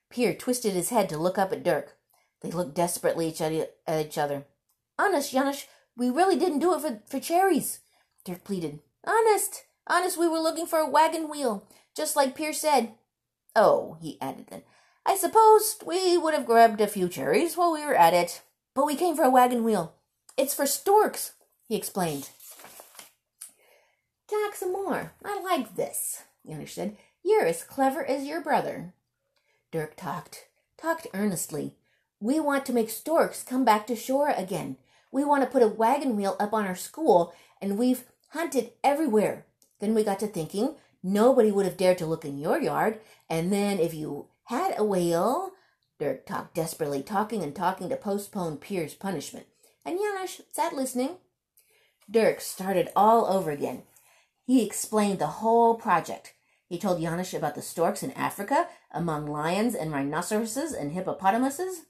Pierre 0.09 0.33
twisted 0.33 0.73
his 0.73 0.89
head 0.89 1.09
to 1.09 1.17
look 1.17 1.38
up 1.38 1.51
at 1.51 1.63
Dirk. 1.63 1.97
They 2.41 2.51
looked 2.51 2.75
desperately 2.75 3.35
at 3.39 4.05
each 4.05 4.17
other. 4.17 4.45
Honest, 4.97 5.31
Janus, 5.31 5.65
we 5.97 6.09
really 6.09 6.38
didn't 6.38 6.59
do 6.59 6.73
it 6.73 6.81
for, 6.81 7.01
for 7.05 7.19
cherries, 7.19 7.79
Dirk 8.23 8.43
pleaded. 8.43 8.79
Honest, 9.05 9.65
honest, 9.88 10.17
we 10.17 10.27
were 10.27 10.39
looking 10.39 10.67
for 10.67 10.79
a 10.79 10.89
wagon 10.89 11.29
wheel, 11.29 11.67
just 11.95 12.15
like 12.15 12.35
Pierre 12.35 12.53
said. 12.53 12.93
Oh, 13.55 13.97
he 13.99 14.21
added 14.21 14.47
then, 14.49 14.62
I 15.05 15.15
suppose 15.15 15.77
we 15.85 16.17
would 16.17 16.33
have 16.33 16.45
grabbed 16.45 16.81
a 16.81 16.88
few 16.88 17.09
cherries 17.09 17.57
while 17.57 17.73
we 17.73 17.83
were 17.83 17.95
at 17.95 18.13
it, 18.13 18.41
but 18.75 18.85
we 18.85 18.95
came 18.95 19.15
for 19.15 19.23
a 19.23 19.29
wagon 19.29 19.63
wheel. 19.63 19.95
It's 20.38 20.53
for 20.53 20.65
storks, 20.65 21.33
he 21.69 21.75
explained. 21.75 22.29
Talk 24.27 24.55
some 24.55 24.73
more. 24.73 25.13
I 25.23 25.39
like 25.41 25.75
this, 25.75 26.23
Janus 26.45 26.73
said. 26.73 26.97
You're 27.23 27.45
as 27.45 27.63
clever 27.63 28.03
as 28.03 28.25
your 28.25 28.41
brother. 28.41 28.93
Dirk 29.71 29.95
talked, 29.95 30.47
talked 30.82 31.08
earnestly. 31.13 31.75
We 32.19 32.39
want 32.39 32.65
to 32.65 32.73
make 32.73 32.89
storks 32.89 33.43
come 33.43 33.63
back 33.63 33.86
to 33.88 33.93
Shora 33.93 34.38
again. 34.38 34.77
We 35.12 35.23
want 35.23 35.43
to 35.43 35.49
put 35.49 35.62
a 35.62 35.67
wagon 35.67 36.15
wheel 36.15 36.36
up 36.39 36.53
on 36.53 36.65
our 36.65 36.75
school, 36.75 37.34
and 37.62 37.77
we've 37.77 38.03
hunted 38.29 38.71
everywhere. 38.84 39.45
Then 39.79 39.93
we 39.93 40.03
got 40.03 40.19
to 40.19 40.27
thinking 40.27 40.75
nobody 41.03 41.51
would 41.51 41.65
have 41.65 41.77
dared 41.77 41.99
to 41.99 42.05
look 42.08 42.25
in 42.25 42.39
your 42.39 42.60
yard, 42.60 42.99
and 43.29 43.53
then 43.53 43.79
if 43.79 43.93
you 43.93 44.27
had 44.45 44.73
a 44.75 44.84
whale, 44.84 45.51
Dirk 45.99 46.25
talked 46.25 46.55
desperately, 46.55 47.03
talking 47.03 47.43
and 47.43 47.55
talking 47.55 47.89
to 47.89 47.95
postpone 47.95 48.58
Pierre's 48.58 48.95
punishment. 48.95 49.45
And 49.86 49.99
Janus 49.99 50.41
sat 50.51 50.73
listening. 50.73 51.17
Dirk 52.10 52.41
started 52.41 52.89
all 52.95 53.26
over 53.26 53.52
again. 53.52 53.84
He 54.45 54.65
explained 54.65 55.19
the 55.19 55.28
whole 55.28 55.76
project. 55.76 56.34
He 56.67 56.80
told 56.80 57.02
Janus 57.02 57.34
about 57.34 57.56
the 57.56 57.62
storks 57.62 58.04
in 58.04 58.12
Africa, 58.13 58.67
among 58.91 59.28
lions 59.28 59.76
and 59.76 59.91
rhinoceroses 59.91 60.74
and 60.74 60.91
hippopotamuses. 60.91 61.84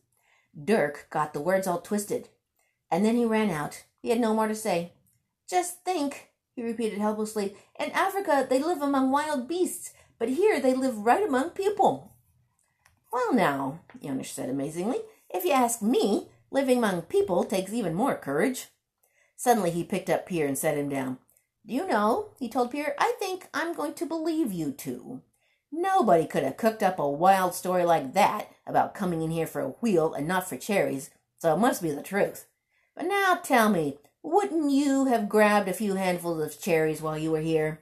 Dirk 0.62 1.08
got 1.10 1.34
the 1.34 1.42
words 1.42 1.68
all 1.68 1.80
twisted. 1.80 2.30
And 2.92 3.06
then 3.06 3.16
he 3.16 3.26
ran 3.26 3.50
out. 3.50 3.84
He 4.02 4.10
had 4.10 4.20
no 4.20 4.34
more 4.34 4.48
to 4.48 4.56
say. 4.56 4.94
Just 5.50 5.84
think, 5.84 6.30
he 6.56 6.64
repeated 6.64 7.00
helplessly. 7.00 7.56
In 7.80 7.92
Africa, 7.92 8.46
they 8.50 8.60
live 8.62 8.82
among 8.82 9.12
wild 9.12 9.48
beasts, 9.48 9.94
but 10.18 10.30
here 10.30 10.60
they 10.60 10.74
live 10.74 10.98
right 10.98 11.26
among 11.26 11.52
people. 11.52 12.12
Well, 13.12 13.34
now, 13.34 13.80
Janus 14.02 14.30
said 14.30 14.50
amazingly, 14.50 15.00
if 15.30 15.46
you 15.46 15.52
ask 15.52 15.82
me, 15.82 16.28
living 16.52 16.80
among 16.80 17.04
people 17.04 17.44
takes 17.44 17.74
even 17.74 17.94
more 17.94 18.16
courage. 18.16 18.68
Suddenly 19.40 19.72
he 19.72 19.86
picked 19.86 20.10
up 20.10 20.26
Pierre 20.26 20.48
and 20.48 20.58
set 20.58 20.78
him 20.78 20.90
down. 20.90 21.18
Do 21.66 21.74
you 21.74 21.88
know, 21.88 22.32
he 22.40 22.50
told 22.50 22.72
Pierre, 22.72 22.94
I 23.00 23.14
think 23.20 23.48
I'm 23.54 23.74
going 23.74 23.94
to 23.94 24.06
believe 24.06 24.52
you 24.52 24.74
two. 24.74 25.22
Nobody 25.72 26.26
could 26.28 26.44
have 26.44 26.58
cooked 26.58 26.84
up 26.84 27.00
a 27.00 27.10
wild 27.10 27.54
story 27.54 27.86
like 27.86 28.14
that 28.16 28.50
about 28.68 28.94
coming 28.94 29.22
in 29.22 29.32
here 29.32 29.48
for 29.48 29.62
a 29.62 29.70
wheel 29.80 30.14
and 30.14 30.28
not 30.28 30.50
for 30.50 30.58
cherries, 30.58 31.10
so 31.38 31.54
it 31.54 31.58
must 31.58 31.82
be 31.82 31.90
the 31.90 32.04
truth. 32.04 32.48
But 32.98 33.06
now 33.06 33.40
tell 33.42 33.70
me, 33.70 34.00
wouldn't 34.22 34.72
you 34.72 35.06
have 35.06 35.30
grabbed 35.30 35.70
a 35.70 35.74
few 35.74 35.96
handfuls 35.96 36.42
of 36.42 36.60
cherries 36.60 37.02
while 37.02 37.18
you 37.18 37.32
were 37.32 37.40
here? 37.40 37.80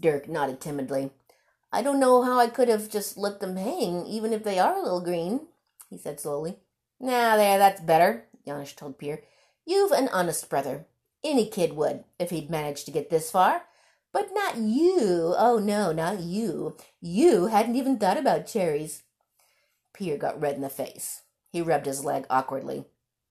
Dirk 0.00 0.28
nodded 0.28 0.60
timidly. 0.60 1.12
I 1.72 1.82
don't 1.82 2.00
know 2.00 2.24
how 2.24 2.40
I 2.40 2.48
could 2.48 2.66
have 2.66 2.90
just 2.90 3.16
let 3.16 3.38
them 3.38 3.54
hang, 3.54 4.06
even 4.06 4.32
if 4.32 4.42
they 4.42 4.58
are 4.58 4.76
a 4.76 4.82
little 4.82 5.00
green, 5.00 5.46
he 5.88 5.98
said 5.98 6.18
slowly. 6.18 6.56
Now, 6.98 7.36
there, 7.36 7.58
that's 7.58 7.80
better, 7.80 8.24
Janus 8.44 8.72
told 8.72 8.98
Pierre. 8.98 9.22
You've 9.64 9.92
an 9.92 10.08
honest 10.08 10.48
brother. 10.50 10.86
Any 11.24 11.46
kid 11.46 11.74
would, 11.74 12.04
if 12.18 12.30
he'd 12.30 12.50
managed 12.50 12.84
to 12.86 12.92
get 12.92 13.10
this 13.10 13.30
far. 13.30 13.62
But 14.12 14.30
not 14.32 14.58
you. 14.58 15.34
Oh, 15.36 15.58
no, 15.62 15.92
not 15.92 16.20
you. 16.20 16.76
You 17.00 17.46
hadn't 17.46 17.76
even 17.76 17.98
thought 17.98 18.18
about 18.18 18.46
cherries. 18.46 19.04
Pierre 19.94 20.18
got 20.18 20.40
red 20.40 20.56
in 20.56 20.62
the 20.62 20.68
face. 20.68 21.22
He 21.50 21.62
rubbed 21.62 21.86
his 21.86 22.04
leg 22.04 22.26
awkwardly. 22.28 22.86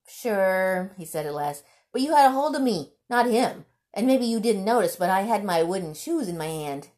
Sure, 0.08 0.92
he 0.96 1.04
said 1.04 1.26
at 1.26 1.34
last, 1.34 1.64
but 1.92 2.02
you 2.02 2.14
had 2.14 2.30
a 2.30 2.32
hold 2.32 2.56
of 2.56 2.62
me, 2.62 2.92
not 3.08 3.26
him. 3.26 3.64
And 3.94 4.06
maybe 4.06 4.26
you 4.26 4.40
didn't 4.40 4.64
notice, 4.64 4.96
but 4.96 5.10
I 5.10 5.22
had 5.22 5.44
my 5.44 5.62
wooden 5.62 5.94
shoes 5.94 6.28
in 6.28 6.38
my 6.38 6.46
hand. 6.46 6.88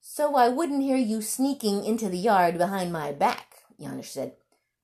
So 0.00 0.36
I 0.36 0.48
wouldn't 0.48 0.82
hear 0.82 0.96
you 0.96 1.22
sneaking 1.22 1.84
into 1.84 2.08
the 2.08 2.18
yard 2.18 2.58
behind 2.58 2.92
my 2.92 3.12
back, 3.12 3.62
Janus 3.80 4.10
said. 4.10 4.32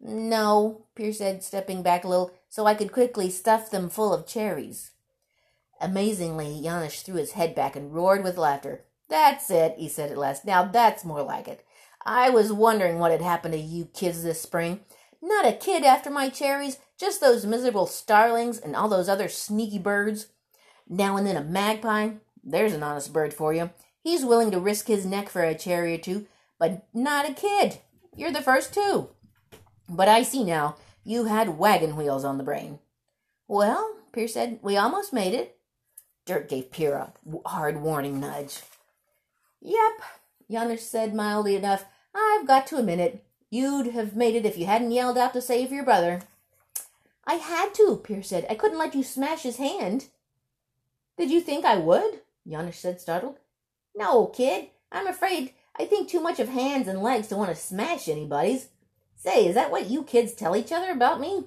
No, 0.00 0.86
Pierre 0.94 1.12
said, 1.12 1.42
stepping 1.42 1.82
back 1.82 2.04
a 2.04 2.08
little. 2.08 2.32
so 2.48 2.66
I 2.66 2.74
could 2.74 2.92
quickly 2.92 3.30
stuff 3.30 3.70
them 3.70 3.88
full 3.90 4.14
of 4.14 4.26
cherries. 4.26 4.92
Amazingly, 5.80 6.60
Janus 6.62 7.02
threw 7.02 7.16
his 7.16 7.32
head 7.32 7.54
back 7.54 7.76
and 7.76 7.94
roared 7.94 8.24
with 8.24 8.38
laughter. 8.38 8.84
That's 9.08 9.50
it, 9.50 9.74
he 9.76 9.88
said 9.88 10.10
at 10.10 10.18
last. 10.18 10.44
Now 10.44 10.64
that's 10.64 11.04
more 11.04 11.22
like 11.22 11.48
it. 11.48 11.64
I 12.04 12.30
was 12.30 12.52
wondering 12.52 12.98
what 12.98 13.10
had 13.10 13.20
happened 13.20 13.54
to 13.54 13.60
you 13.60 13.86
kids 13.86 14.22
this 14.22 14.40
spring. 14.40 14.80
Not 15.20 15.46
a 15.46 15.52
kid 15.52 15.84
after 15.84 16.10
my 16.10 16.28
cherries, 16.28 16.78
just 16.98 17.20
those 17.20 17.44
miserable 17.44 17.86
starlings 17.86 18.58
and 18.58 18.74
all 18.74 18.88
those 18.88 19.08
other 19.08 19.28
sneaky 19.28 19.78
birds. 19.78 20.28
Now 20.88 21.16
and 21.16 21.26
then 21.26 21.36
a 21.36 21.42
magpie. 21.42 22.10
There's 22.44 22.72
an 22.72 22.82
honest 22.82 23.12
bird 23.12 23.34
for 23.34 23.52
you. 23.52 23.70
He's 24.00 24.24
willing 24.24 24.50
to 24.52 24.60
risk 24.60 24.86
his 24.86 25.04
neck 25.04 25.28
for 25.28 25.42
a 25.42 25.54
cherry 25.54 25.94
or 25.94 25.98
two, 25.98 26.26
but 26.58 26.86
not 26.94 27.28
a 27.28 27.34
kid. 27.34 27.80
You're 28.16 28.32
the 28.32 28.40
first 28.40 28.72
two. 28.72 29.10
But 29.88 30.08
I 30.08 30.22
see 30.22 30.44
now, 30.44 30.76
you 31.04 31.24
had 31.24 31.58
wagon 31.58 31.96
wheels 31.96 32.24
on 32.24 32.38
the 32.38 32.44
brain. 32.44 32.80
Well, 33.48 33.96
Pier 34.12 34.28
said, 34.28 34.58
we 34.62 34.76
almost 34.76 35.12
made 35.12 35.34
it. 35.34 35.56
Dirk 36.24 36.48
gave 36.48 36.72
Pier 36.72 36.94
a 36.94 37.12
hard 37.48 37.80
warning 37.80 38.18
nudge. 38.18 38.62
Yep, 39.60 40.00
Janus 40.50 40.88
said 40.88 41.14
mildly 41.14 41.54
enough. 41.54 41.84
I've 42.14 42.46
got 42.46 42.66
to 42.68 42.78
admit 42.78 42.98
it. 42.98 43.24
You'd 43.50 43.88
have 43.88 44.16
made 44.16 44.34
it 44.34 44.44
if 44.44 44.58
you 44.58 44.66
hadn't 44.66 44.90
yelled 44.90 45.16
out 45.16 45.32
to 45.34 45.40
save 45.40 45.70
your 45.70 45.84
brother. 45.84 46.20
I 47.24 47.34
had 47.34 47.74
to, 47.74 48.00
Pier 48.02 48.22
said. 48.22 48.46
I 48.50 48.54
couldn't 48.54 48.78
let 48.78 48.94
you 48.94 49.02
smash 49.04 49.42
his 49.42 49.56
hand. 49.56 50.06
Did 51.16 51.30
you 51.30 51.40
think 51.40 51.64
I 51.64 51.76
would? 51.76 52.20
Janus 52.48 52.78
said, 52.78 53.00
startled. 53.00 53.38
No, 53.94 54.26
kid. 54.26 54.68
I'm 54.90 55.06
afraid 55.06 55.52
I 55.78 55.84
think 55.84 56.08
too 56.08 56.20
much 56.20 56.40
of 56.40 56.48
hands 56.48 56.88
and 56.88 57.02
legs 57.02 57.28
to 57.28 57.36
want 57.36 57.50
to 57.50 57.56
smash 57.56 58.08
anybody's. 58.08 58.68
Say, 59.16 59.46
is 59.46 59.54
that 59.54 59.70
what 59.70 59.90
you 59.90 60.04
kids 60.04 60.34
tell 60.34 60.54
each 60.54 60.70
other 60.70 60.90
about 60.90 61.20
me? 61.20 61.46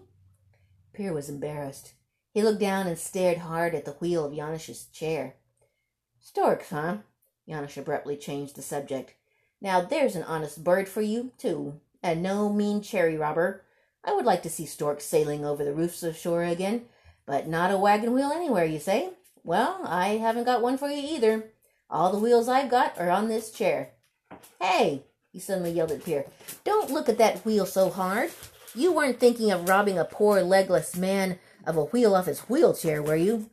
Pierre 0.93 1.13
was 1.13 1.29
embarrassed. 1.29 1.93
He 2.34 2.41
looked 2.41 2.60
down 2.60 2.88
and 2.88 2.97
stared 2.97 3.38
hard 3.39 3.73
at 3.73 3.86
the 3.86 3.93
wheel 3.93 4.25
of 4.25 4.36
Janus's 4.36 4.86
chair. 4.86 5.36
Storks, 6.19 6.71
huh? 6.71 6.97
Janus 7.47 7.77
abruptly 7.77 8.17
changed 8.17 8.55
the 8.55 8.62
subject. 8.62 9.13
Now 9.62 9.82
there's 9.82 10.15
an 10.15 10.23
honest 10.23 10.63
bird 10.63 10.89
for 10.89 11.01
you, 11.01 11.32
too, 11.38 11.79
and 12.03 12.21
no 12.21 12.51
mean 12.51 12.82
cherry 12.82 13.17
robber. 13.17 13.63
I 14.03 14.13
would 14.13 14.25
like 14.25 14.43
to 14.43 14.49
see 14.49 14.65
storks 14.65 15.05
sailing 15.05 15.45
over 15.45 15.63
the 15.63 15.73
roofs 15.73 16.03
of 16.03 16.15
Shora 16.15 16.51
again, 16.51 16.86
but 17.25 17.47
not 17.47 17.71
a 17.71 17.77
wagon 17.77 18.13
wheel 18.13 18.32
anywhere, 18.32 18.65
you 18.65 18.79
say? 18.79 19.12
Well, 19.43 19.82
I 19.84 20.17
haven't 20.17 20.45
got 20.45 20.62
one 20.62 20.77
for 20.77 20.89
you 20.89 21.15
either. 21.15 21.51
All 21.89 22.12
the 22.12 22.19
wheels 22.19 22.47
I've 22.47 22.69
got 22.69 22.99
are 22.99 23.10
on 23.10 23.27
this 23.27 23.51
chair. 23.51 23.91
Hey, 24.62 25.05
he 25.31 25.39
suddenly 25.39 25.71
yelled 25.71 25.91
at 25.91 26.03
Pierre. 26.03 26.25
don't 26.63 26.91
look 26.91 27.07
at 27.09 27.17
that 27.17 27.45
wheel 27.45 27.65
so 27.65 27.89
hard. 27.89 28.31
You 28.75 28.91
weren't 28.91 29.19
thinking 29.19 29.51
of 29.51 29.67
robbing 29.67 29.97
a 29.97 30.05
poor 30.05 30.41
legless 30.41 30.95
man 30.95 31.39
of 31.65 31.77
a 31.77 31.85
wheel 31.85 32.15
off 32.15 32.25
his 32.25 32.41
wheelchair, 32.41 33.01
were 33.01 33.15
you? 33.15 33.49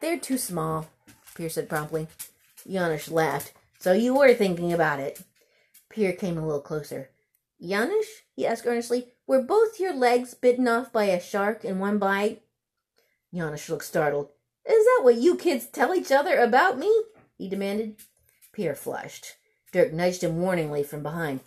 They're 0.00 0.18
too 0.18 0.38
small, 0.38 0.88
Pierre 1.34 1.50
said 1.50 1.68
promptly. 1.68 2.06
Janus 2.66 3.10
laughed. 3.10 3.52
So 3.78 3.92
you 3.92 4.14
were 4.14 4.34
thinking 4.34 4.72
about 4.72 5.00
it. 5.00 5.22
Pierre 5.88 6.12
came 6.12 6.36
a 6.36 6.44
little 6.44 6.60
closer. 6.60 7.10
Janus, 7.60 8.06
he 8.34 8.46
asked 8.46 8.66
earnestly, 8.66 9.08
were 9.26 9.42
both 9.42 9.80
your 9.80 9.94
legs 9.94 10.34
bitten 10.34 10.68
off 10.68 10.92
by 10.92 11.04
a 11.04 11.20
shark 11.20 11.64
in 11.64 11.78
one 11.78 11.98
bite? 11.98 12.42
Janus 13.34 13.68
looked 13.68 13.84
startled. 13.84 14.28
Is 14.68 14.84
that 14.84 15.00
what 15.02 15.16
you 15.16 15.36
kids 15.36 15.66
tell 15.66 15.94
each 15.94 16.12
other 16.12 16.38
about 16.38 16.78
me? 16.78 16.92
he 17.36 17.48
demanded. 17.48 17.96
Pierre 18.52 18.74
flushed. 18.74 19.37
Dirk 19.72 19.92
nudged 19.92 20.22
him 20.22 20.40
warningly 20.40 20.84
from 20.84 21.02
behind. 21.02 21.40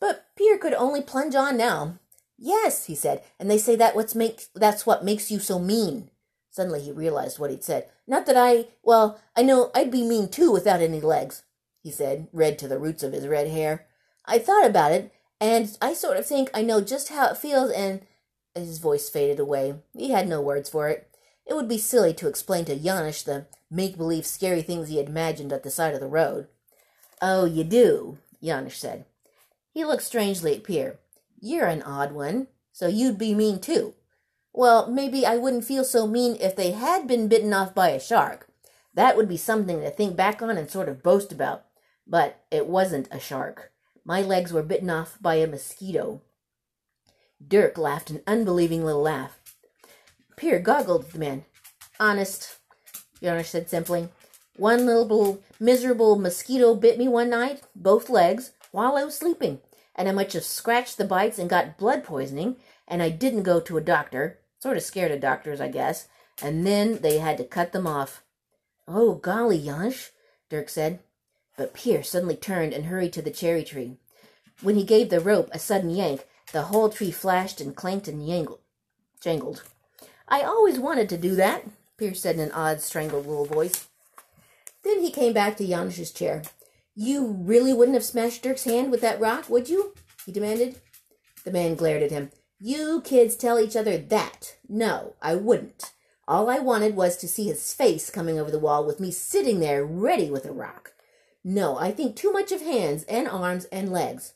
But 0.00 0.26
Pier 0.36 0.58
could 0.58 0.74
only 0.74 1.02
plunge 1.02 1.34
on 1.34 1.56
now. 1.56 1.98
Yes, 2.38 2.86
he 2.86 2.94
said, 2.94 3.22
and 3.38 3.50
they 3.50 3.58
say 3.58 3.74
that 3.76 3.96
what's 3.96 4.14
make 4.14 4.46
that's 4.54 4.86
what 4.86 5.04
makes 5.04 5.30
you 5.30 5.38
so 5.40 5.58
mean. 5.58 6.10
Suddenly 6.50 6.80
he 6.80 6.92
realized 6.92 7.38
what 7.38 7.50
he'd 7.50 7.64
said. 7.64 7.88
Not 8.06 8.26
that 8.26 8.36
I 8.36 8.66
well, 8.82 9.20
I 9.36 9.42
know 9.42 9.70
I'd 9.74 9.90
be 9.90 10.02
mean 10.02 10.28
too 10.28 10.52
without 10.52 10.80
any 10.80 11.00
legs, 11.00 11.42
he 11.82 11.90
said, 11.90 12.28
red 12.32 12.58
to 12.60 12.68
the 12.68 12.78
roots 12.78 13.02
of 13.02 13.12
his 13.12 13.26
red 13.26 13.48
hair. 13.48 13.86
I 14.24 14.38
thought 14.38 14.66
about 14.66 14.92
it, 14.92 15.12
and 15.40 15.76
I 15.82 15.94
sort 15.94 16.16
of 16.16 16.26
think 16.26 16.50
I 16.54 16.62
know 16.62 16.80
just 16.80 17.08
how 17.08 17.26
it 17.28 17.36
feels 17.36 17.70
and 17.70 18.02
his 18.54 18.78
voice 18.78 19.08
faded 19.08 19.40
away. 19.40 19.76
He 19.96 20.10
had 20.10 20.28
no 20.28 20.40
words 20.40 20.68
for 20.68 20.88
it. 20.88 21.08
It 21.46 21.54
would 21.54 21.68
be 21.68 21.78
silly 21.78 22.12
to 22.14 22.28
explain 22.28 22.64
to 22.66 22.76
Janus 22.76 23.22
the 23.22 23.46
make 23.70 23.96
believe 23.96 24.26
scary 24.26 24.62
things 24.62 24.88
he 24.88 24.98
had 24.98 25.08
imagined 25.08 25.52
at 25.52 25.62
the 25.62 25.70
side 25.70 25.94
of 25.94 26.00
the 26.00 26.06
road. 26.06 26.48
Oh, 27.20 27.44
you 27.44 27.64
do, 27.64 28.18
Janus 28.42 28.76
said. 28.76 29.04
He 29.72 29.84
looked 29.84 30.02
strangely 30.02 30.56
at 30.56 30.64
Pier. 30.64 30.98
You're 31.40 31.66
an 31.66 31.82
odd 31.82 32.12
one, 32.12 32.48
so 32.72 32.86
you'd 32.86 33.18
be 33.18 33.34
mean 33.34 33.60
too. 33.60 33.94
Well, 34.52 34.90
maybe 34.90 35.24
I 35.24 35.36
wouldn't 35.36 35.64
feel 35.64 35.84
so 35.84 36.06
mean 36.06 36.36
if 36.40 36.56
they 36.56 36.72
had 36.72 37.06
been 37.06 37.28
bitten 37.28 37.52
off 37.52 37.74
by 37.74 37.90
a 37.90 38.00
shark. 38.00 38.48
That 38.94 39.16
would 39.16 39.28
be 39.28 39.36
something 39.36 39.80
to 39.80 39.90
think 39.90 40.16
back 40.16 40.42
on 40.42 40.58
and 40.58 40.70
sort 40.70 40.88
of 40.88 41.02
boast 41.02 41.30
about. 41.30 41.66
But 42.06 42.42
it 42.50 42.66
wasn't 42.66 43.08
a 43.12 43.20
shark. 43.20 43.72
My 44.04 44.22
legs 44.22 44.52
were 44.52 44.62
bitten 44.62 44.90
off 44.90 45.18
by 45.20 45.36
a 45.36 45.46
mosquito. 45.46 46.22
Dirk 47.46 47.78
laughed 47.78 48.10
an 48.10 48.22
unbelieving 48.26 48.84
little 48.84 49.02
laugh. 49.02 49.38
Pier 50.36 50.58
goggled 50.58 51.04
at 51.04 51.12
the 51.12 51.18
man. 51.18 51.44
Honest, 52.00 52.56
Janus 53.22 53.50
said 53.50 53.68
simply. 53.68 54.08
One 54.58 54.86
little 54.86 55.40
miserable 55.60 56.18
mosquito 56.18 56.74
bit 56.74 56.98
me 56.98 57.06
one 57.06 57.30
night, 57.30 57.62
both 57.76 58.10
legs, 58.10 58.50
while 58.72 58.96
I 58.96 59.04
was 59.04 59.16
sleeping, 59.16 59.60
and 59.94 60.08
I 60.08 60.12
much 60.12 60.32
have 60.32 60.42
scratched 60.42 60.98
the 60.98 61.04
bites 61.04 61.38
and 61.38 61.48
got 61.48 61.78
blood 61.78 62.02
poisoning, 62.02 62.56
and 62.88 63.00
I 63.00 63.08
didn't 63.08 63.44
go 63.44 63.60
to 63.60 63.76
a 63.76 63.80
doctor. 63.80 64.40
Sort 64.58 64.76
of 64.76 64.82
scared 64.82 65.12
of 65.12 65.20
doctors, 65.20 65.60
I 65.60 65.68
guess. 65.68 66.08
And 66.42 66.66
then 66.66 66.98
they 67.02 67.18
had 67.18 67.36
to 67.38 67.44
cut 67.44 67.70
them 67.70 67.86
off. 67.86 68.24
Oh, 68.88 69.14
golly, 69.14 69.62
Janus, 69.62 70.10
Dirk 70.50 70.68
said. 70.70 70.98
But 71.56 71.72
Pier 71.72 72.02
suddenly 72.02 72.34
turned 72.34 72.72
and 72.72 72.86
hurried 72.86 73.12
to 73.12 73.22
the 73.22 73.30
cherry 73.30 73.62
tree. 73.62 73.98
When 74.60 74.74
he 74.74 74.82
gave 74.82 75.08
the 75.08 75.20
rope 75.20 75.50
a 75.52 75.60
sudden 75.60 75.90
yank, 75.90 76.26
the 76.52 76.62
whole 76.62 76.88
tree 76.88 77.12
flashed 77.12 77.60
and 77.60 77.76
clanked 77.76 78.08
and 78.08 78.26
yangled, 78.26 78.58
jangled. 79.20 79.62
I 80.26 80.42
always 80.42 80.80
wanted 80.80 81.08
to 81.10 81.16
do 81.16 81.36
that, 81.36 81.64
Pier 81.96 82.12
said 82.12 82.34
in 82.34 82.40
an 82.40 82.50
odd, 82.50 82.80
strangled 82.80 83.24
little 83.24 83.44
voice. 83.44 83.86
Then 84.88 85.02
he 85.02 85.10
came 85.10 85.34
back 85.34 85.58
to 85.58 85.66
Janus's 85.66 86.12
chair. 86.12 86.42
You 86.94 87.26
really 87.26 87.74
wouldn't 87.74 87.94
have 87.94 88.04
smashed 88.04 88.42
Dirk's 88.42 88.64
hand 88.64 88.90
with 88.90 89.02
that 89.02 89.20
rock, 89.20 89.50
would 89.50 89.68
you? 89.68 89.92
he 90.24 90.32
demanded. 90.32 90.80
The 91.44 91.50
man 91.50 91.74
glared 91.74 92.02
at 92.02 92.10
him. 92.10 92.30
You 92.58 93.02
kids 93.02 93.36
tell 93.36 93.60
each 93.60 93.76
other 93.76 93.98
that. 93.98 94.56
No, 94.66 95.16
I 95.20 95.34
wouldn't. 95.34 95.92
All 96.26 96.48
I 96.48 96.60
wanted 96.60 96.96
was 96.96 97.18
to 97.18 97.28
see 97.28 97.44
his 97.44 97.74
face 97.74 98.08
coming 98.08 98.38
over 98.38 98.50
the 98.50 98.58
wall 98.58 98.86
with 98.86 98.98
me 98.98 99.10
sitting 99.10 99.60
there 99.60 99.84
ready 99.84 100.30
with 100.30 100.46
a 100.46 100.52
rock. 100.52 100.94
No, 101.44 101.78
I 101.78 101.90
think 101.90 102.16
too 102.16 102.32
much 102.32 102.50
of 102.50 102.62
hands 102.62 103.04
and 103.04 103.28
arms 103.28 103.66
and 103.66 103.92
legs. 103.92 104.32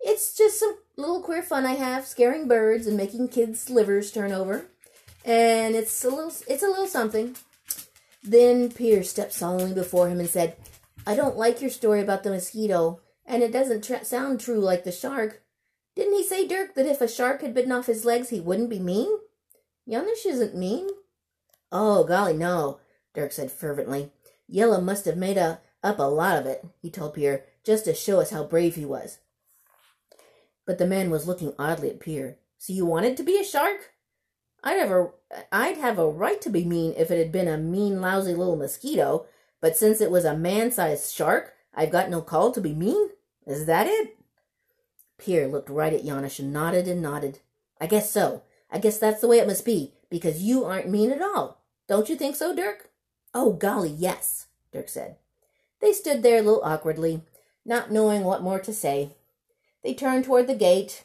It's 0.00 0.36
just 0.36 0.60
some 0.60 0.76
little 0.98 1.22
queer 1.22 1.42
fun 1.42 1.64
I 1.64 1.76
have, 1.76 2.06
scaring 2.06 2.46
birds 2.46 2.86
and 2.86 2.98
making 2.98 3.28
kids' 3.28 3.70
livers 3.70 4.12
turn 4.12 4.32
over. 4.32 4.66
And 5.24 5.74
it's 5.74 6.04
a 6.04 6.10
little 6.10 6.34
it's 6.46 6.62
a 6.62 6.68
little 6.68 6.86
something. 6.86 7.36
Then 8.24 8.70
Pier 8.70 9.02
stepped 9.04 9.34
solemnly 9.34 9.74
before 9.74 10.08
him 10.08 10.18
and 10.18 10.28
said, 10.28 10.56
I 11.06 11.14
don't 11.14 11.36
like 11.36 11.60
your 11.60 11.70
story 11.70 12.00
about 12.00 12.22
the 12.22 12.30
mosquito, 12.30 13.00
and 13.26 13.42
it 13.42 13.52
doesn't 13.52 13.84
tra- 13.84 14.04
sound 14.04 14.40
true 14.40 14.58
like 14.58 14.84
the 14.84 14.92
shark. 14.92 15.42
Didn't 15.94 16.14
he 16.14 16.24
say, 16.24 16.48
Dirk, 16.48 16.74
that 16.74 16.86
if 16.86 17.02
a 17.02 17.08
shark 17.08 17.42
had 17.42 17.54
bitten 17.54 17.70
off 17.70 17.86
his 17.86 18.06
legs, 18.06 18.30
he 18.30 18.40
wouldn't 18.40 18.70
be 18.70 18.78
mean? 18.78 19.18
Janus 19.88 20.24
isn't 20.24 20.56
mean. 20.56 20.88
Oh, 21.70 22.04
golly, 22.04 22.32
no, 22.32 22.80
Dirk 23.12 23.32
said 23.32 23.52
fervently. 23.52 24.10
Jella 24.50 24.80
must 24.80 25.04
have 25.04 25.18
made 25.18 25.36
a, 25.36 25.60
up 25.82 25.98
a 25.98 26.04
lot 26.04 26.38
of 26.38 26.46
it, 26.46 26.64
he 26.80 26.90
told 26.90 27.14
Pier, 27.14 27.44
just 27.62 27.84
to 27.84 27.94
show 27.94 28.20
us 28.20 28.30
how 28.30 28.42
brave 28.42 28.74
he 28.76 28.86
was. 28.86 29.18
But 30.66 30.78
the 30.78 30.86
man 30.86 31.10
was 31.10 31.28
looking 31.28 31.52
oddly 31.58 31.90
at 31.90 32.00
Pier. 32.00 32.38
So 32.56 32.72
you 32.72 32.86
wanted 32.86 33.18
to 33.18 33.22
be 33.22 33.38
a 33.38 33.44
shark? 33.44 33.93
I'd 34.64 34.78
have 34.78 34.90
a, 34.90 35.10
I'd 35.52 35.76
have 35.76 35.98
a 35.98 36.08
right 36.08 36.40
to 36.40 36.50
be 36.50 36.64
mean 36.64 36.94
if 36.96 37.10
it 37.10 37.18
had 37.18 37.30
been 37.30 37.48
a 37.48 37.58
mean, 37.58 38.00
lousy 38.00 38.34
little 38.34 38.56
mosquito, 38.56 39.26
but 39.60 39.76
since 39.76 40.00
it 40.00 40.10
was 40.10 40.24
a 40.24 40.36
man-sized 40.36 41.14
shark, 41.14 41.52
I've 41.74 41.92
got 41.92 42.08
no 42.08 42.22
call 42.22 42.50
to 42.52 42.60
be 42.62 42.72
mean. 42.72 43.10
Is 43.46 43.66
that 43.66 43.86
it? 43.86 44.16
Pierre 45.18 45.48
looked 45.48 45.68
right 45.68 45.92
at 45.92 46.04
Janus 46.04 46.38
and 46.38 46.52
nodded 46.52 46.88
and 46.88 47.02
nodded. 47.02 47.40
I 47.78 47.86
guess 47.86 48.10
so. 48.10 48.42
I 48.70 48.78
guess 48.78 48.98
that's 48.98 49.20
the 49.20 49.28
way 49.28 49.38
it 49.38 49.46
must 49.46 49.66
be, 49.66 49.92
because 50.08 50.42
you 50.42 50.64
aren't 50.64 50.88
mean 50.88 51.12
at 51.12 51.20
all. 51.22 51.60
Don't 51.86 52.08
you 52.08 52.16
think 52.16 52.34
so, 52.34 52.54
Dirk? 52.56 52.90
Oh, 53.34 53.52
golly, 53.52 53.90
yes, 53.90 54.46
Dirk 54.72 54.88
said. 54.88 55.16
They 55.80 55.92
stood 55.92 56.22
there 56.22 56.38
a 56.38 56.42
little 56.42 56.64
awkwardly, 56.64 57.22
not 57.66 57.92
knowing 57.92 58.24
what 58.24 58.42
more 58.42 58.60
to 58.60 58.72
say. 58.72 59.10
They 59.82 59.92
turned 59.92 60.24
toward 60.24 60.46
the 60.46 60.54
gate. 60.54 61.04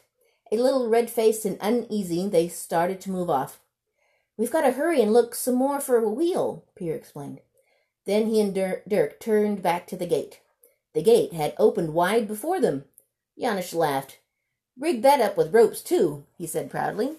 A 0.52 0.56
little 0.56 0.88
red-faced 0.88 1.44
and 1.44 1.58
uneasy, 1.60 2.28
they 2.28 2.48
started 2.48 3.00
to 3.02 3.10
move 3.10 3.30
off. 3.30 3.60
We've 4.36 4.50
got 4.50 4.62
to 4.62 4.72
hurry 4.72 5.00
and 5.00 5.12
look 5.12 5.34
some 5.34 5.54
more 5.54 5.80
for 5.80 5.98
a 5.98 6.08
wheel, 6.08 6.64
Pierre 6.74 6.96
explained. 6.96 7.40
Then 8.04 8.26
he 8.26 8.40
and 8.40 8.54
Dirk 8.54 9.20
turned 9.20 9.62
back 9.62 9.86
to 9.88 9.96
the 9.96 10.06
gate. 10.06 10.40
The 10.94 11.02
gate 11.02 11.32
had 11.32 11.54
opened 11.58 11.94
wide 11.94 12.26
before 12.26 12.60
them. 12.60 12.84
Janus 13.38 13.72
laughed. 13.74 14.18
Rigged 14.78 15.04
that 15.04 15.20
up 15.20 15.36
with 15.36 15.54
ropes, 15.54 15.82
too, 15.82 16.24
he 16.36 16.46
said 16.46 16.70
proudly. 16.70 17.16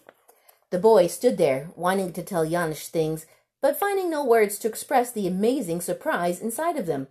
The 0.72 0.80
boy 0.80 1.08
stood 1.08 1.38
there, 1.38 1.70
wanting 1.76 2.12
to 2.14 2.24
tell 2.24 2.46
Janus 2.46 2.90
things, 2.90 3.26
but 3.62 3.80
finding 3.80 4.10
no 4.10 4.26
words 4.26 4.58
to 4.60 4.68
express 4.68 5.12
the 5.12 5.28
amazing 5.28 5.82
surprise 5.82 6.42
inside 6.42 6.76
of 6.76 6.86
them. 6.86 7.08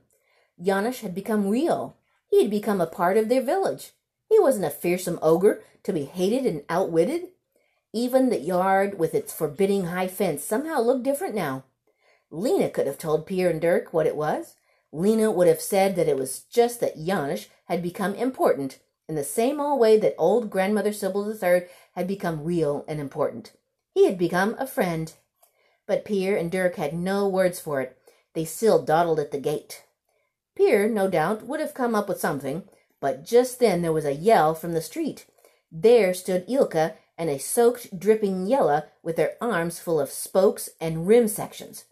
Janus 0.60 1.00
had 1.00 1.14
become 1.14 1.48
real. 1.48 1.96
He 2.28 2.42
had 2.42 2.50
become 2.50 2.80
a 2.80 2.86
part 2.86 3.16
of 3.16 3.28
their 3.28 3.42
village. 3.42 3.92
He 4.30 4.38
wasn't 4.38 4.64
a 4.64 4.70
fearsome 4.70 5.18
ogre 5.20 5.62
to 5.82 5.92
be 5.92 6.04
hated 6.04 6.46
and 6.46 6.62
outwitted. 6.70 7.28
Even 7.92 8.30
the 8.30 8.38
yard 8.38 8.98
with 8.98 9.14
its 9.14 9.32
forbidding 9.32 9.86
high 9.86 10.06
fence 10.06 10.44
somehow 10.44 10.80
looked 10.80 11.02
different 11.02 11.34
now. 11.34 11.64
Lina 12.30 12.70
could 12.70 12.86
have 12.86 12.96
told 12.96 13.26
Pierre 13.26 13.50
and 13.50 13.60
Dirk 13.60 13.92
what 13.92 14.06
it 14.06 14.14
was. 14.14 14.54
Lina 14.92 15.30
would 15.32 15.48
have 15.48 15.60
said 15.60 15.96
that 15.96 16.08
it 16.08 16.16
was 16.16 16.40
just 16.44 16.80
that 16.80 16.96
Janus 16.96 17.48
had 17.66 17.82
become 17.82 18.14
important 18.14 18.78
in 19.08 19.16
the 19.16 19.24
same 19.24 19.60
old 19.60 19.80
way 19.80 19.98
that 19.98 20.14
old 20.16 20.48
grandmother 20.48 20.92
Sibble 20.92 21.28
III 21.28 21.64
had 21.96 22.06
become 22.06 22.44
real 22.44 22.84
and 22.86 23.00
important. 23.00 23.52
He 23.92 24.06
had 24.06 24.16
become 24.16 24.54
a 24.58 24.66
friend. 24.66 25.12
But 25.86 26.04
Pierre 26.04 26.36
and 26.36 26.52
Dirk 26.52 26.76
had 26.76 26.94
no 26.94 27.26
words 27.26 27.58
for 27.58 27.80
it. 27.80 27.98
They 28.34 28.44
still 28.44 28.80
dawdled 28.80 29.18
at 29.18 29.32
the 29.32 29.40
gate. 29.40 29.82
Pierre, 30.54 30.88
no 30.88 31.08
doubt, 31.10 31.44
would 31.44 31.58
have 31.58 31.74
come 31.74 31.96
up 31.96 32.08
with 32.08 32.20
something, 32.20 32.62
but 33.00 33.24
just 33.24 33.58
then 33.58 33.82
there 33.82 33.92
was 33.92 34.04
a 34.04 34.12
yell 34.12 34.54
from 34.54 34.72
the 34.72 34.82
street. 34.82 35.26
There 35.72 36.14
stood 36.14 36.46
Eelka 36.46 36.94
and 37.16 37.28
a 37.28 37.38
soaked, 37.38 37.98
dripping 37.98 38.48
Jella 38.48 38.86
with 39.02 39.16
their 39.16 39.36
arms 39.40 39.78
full 39.78 40.00
of 40.00 40.10
spokes 40.10 40.70
and 40.80 41.06
rim 41.06 41.28
sections. 41.28 41.84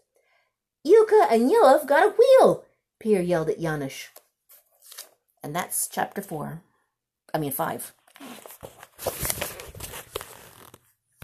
Eelka 0.85 1.31
and 1.31 1.51
Jella've 1.51 1.87
got 1.87 2.03
a 2.03 2.15
wheel, 2.17 2.65
Pierre 2.99 3.21
yelled 3.21 3.49
at 3.49 3.59
Janus. 3.59 4.07
And 5.43 5.55
that's 5.55 5.87
chapter 5.87 6.21
four. 6.21 6.61
I 7.33 7.37
mean, 7.37 7.51
five. 7.51 7.93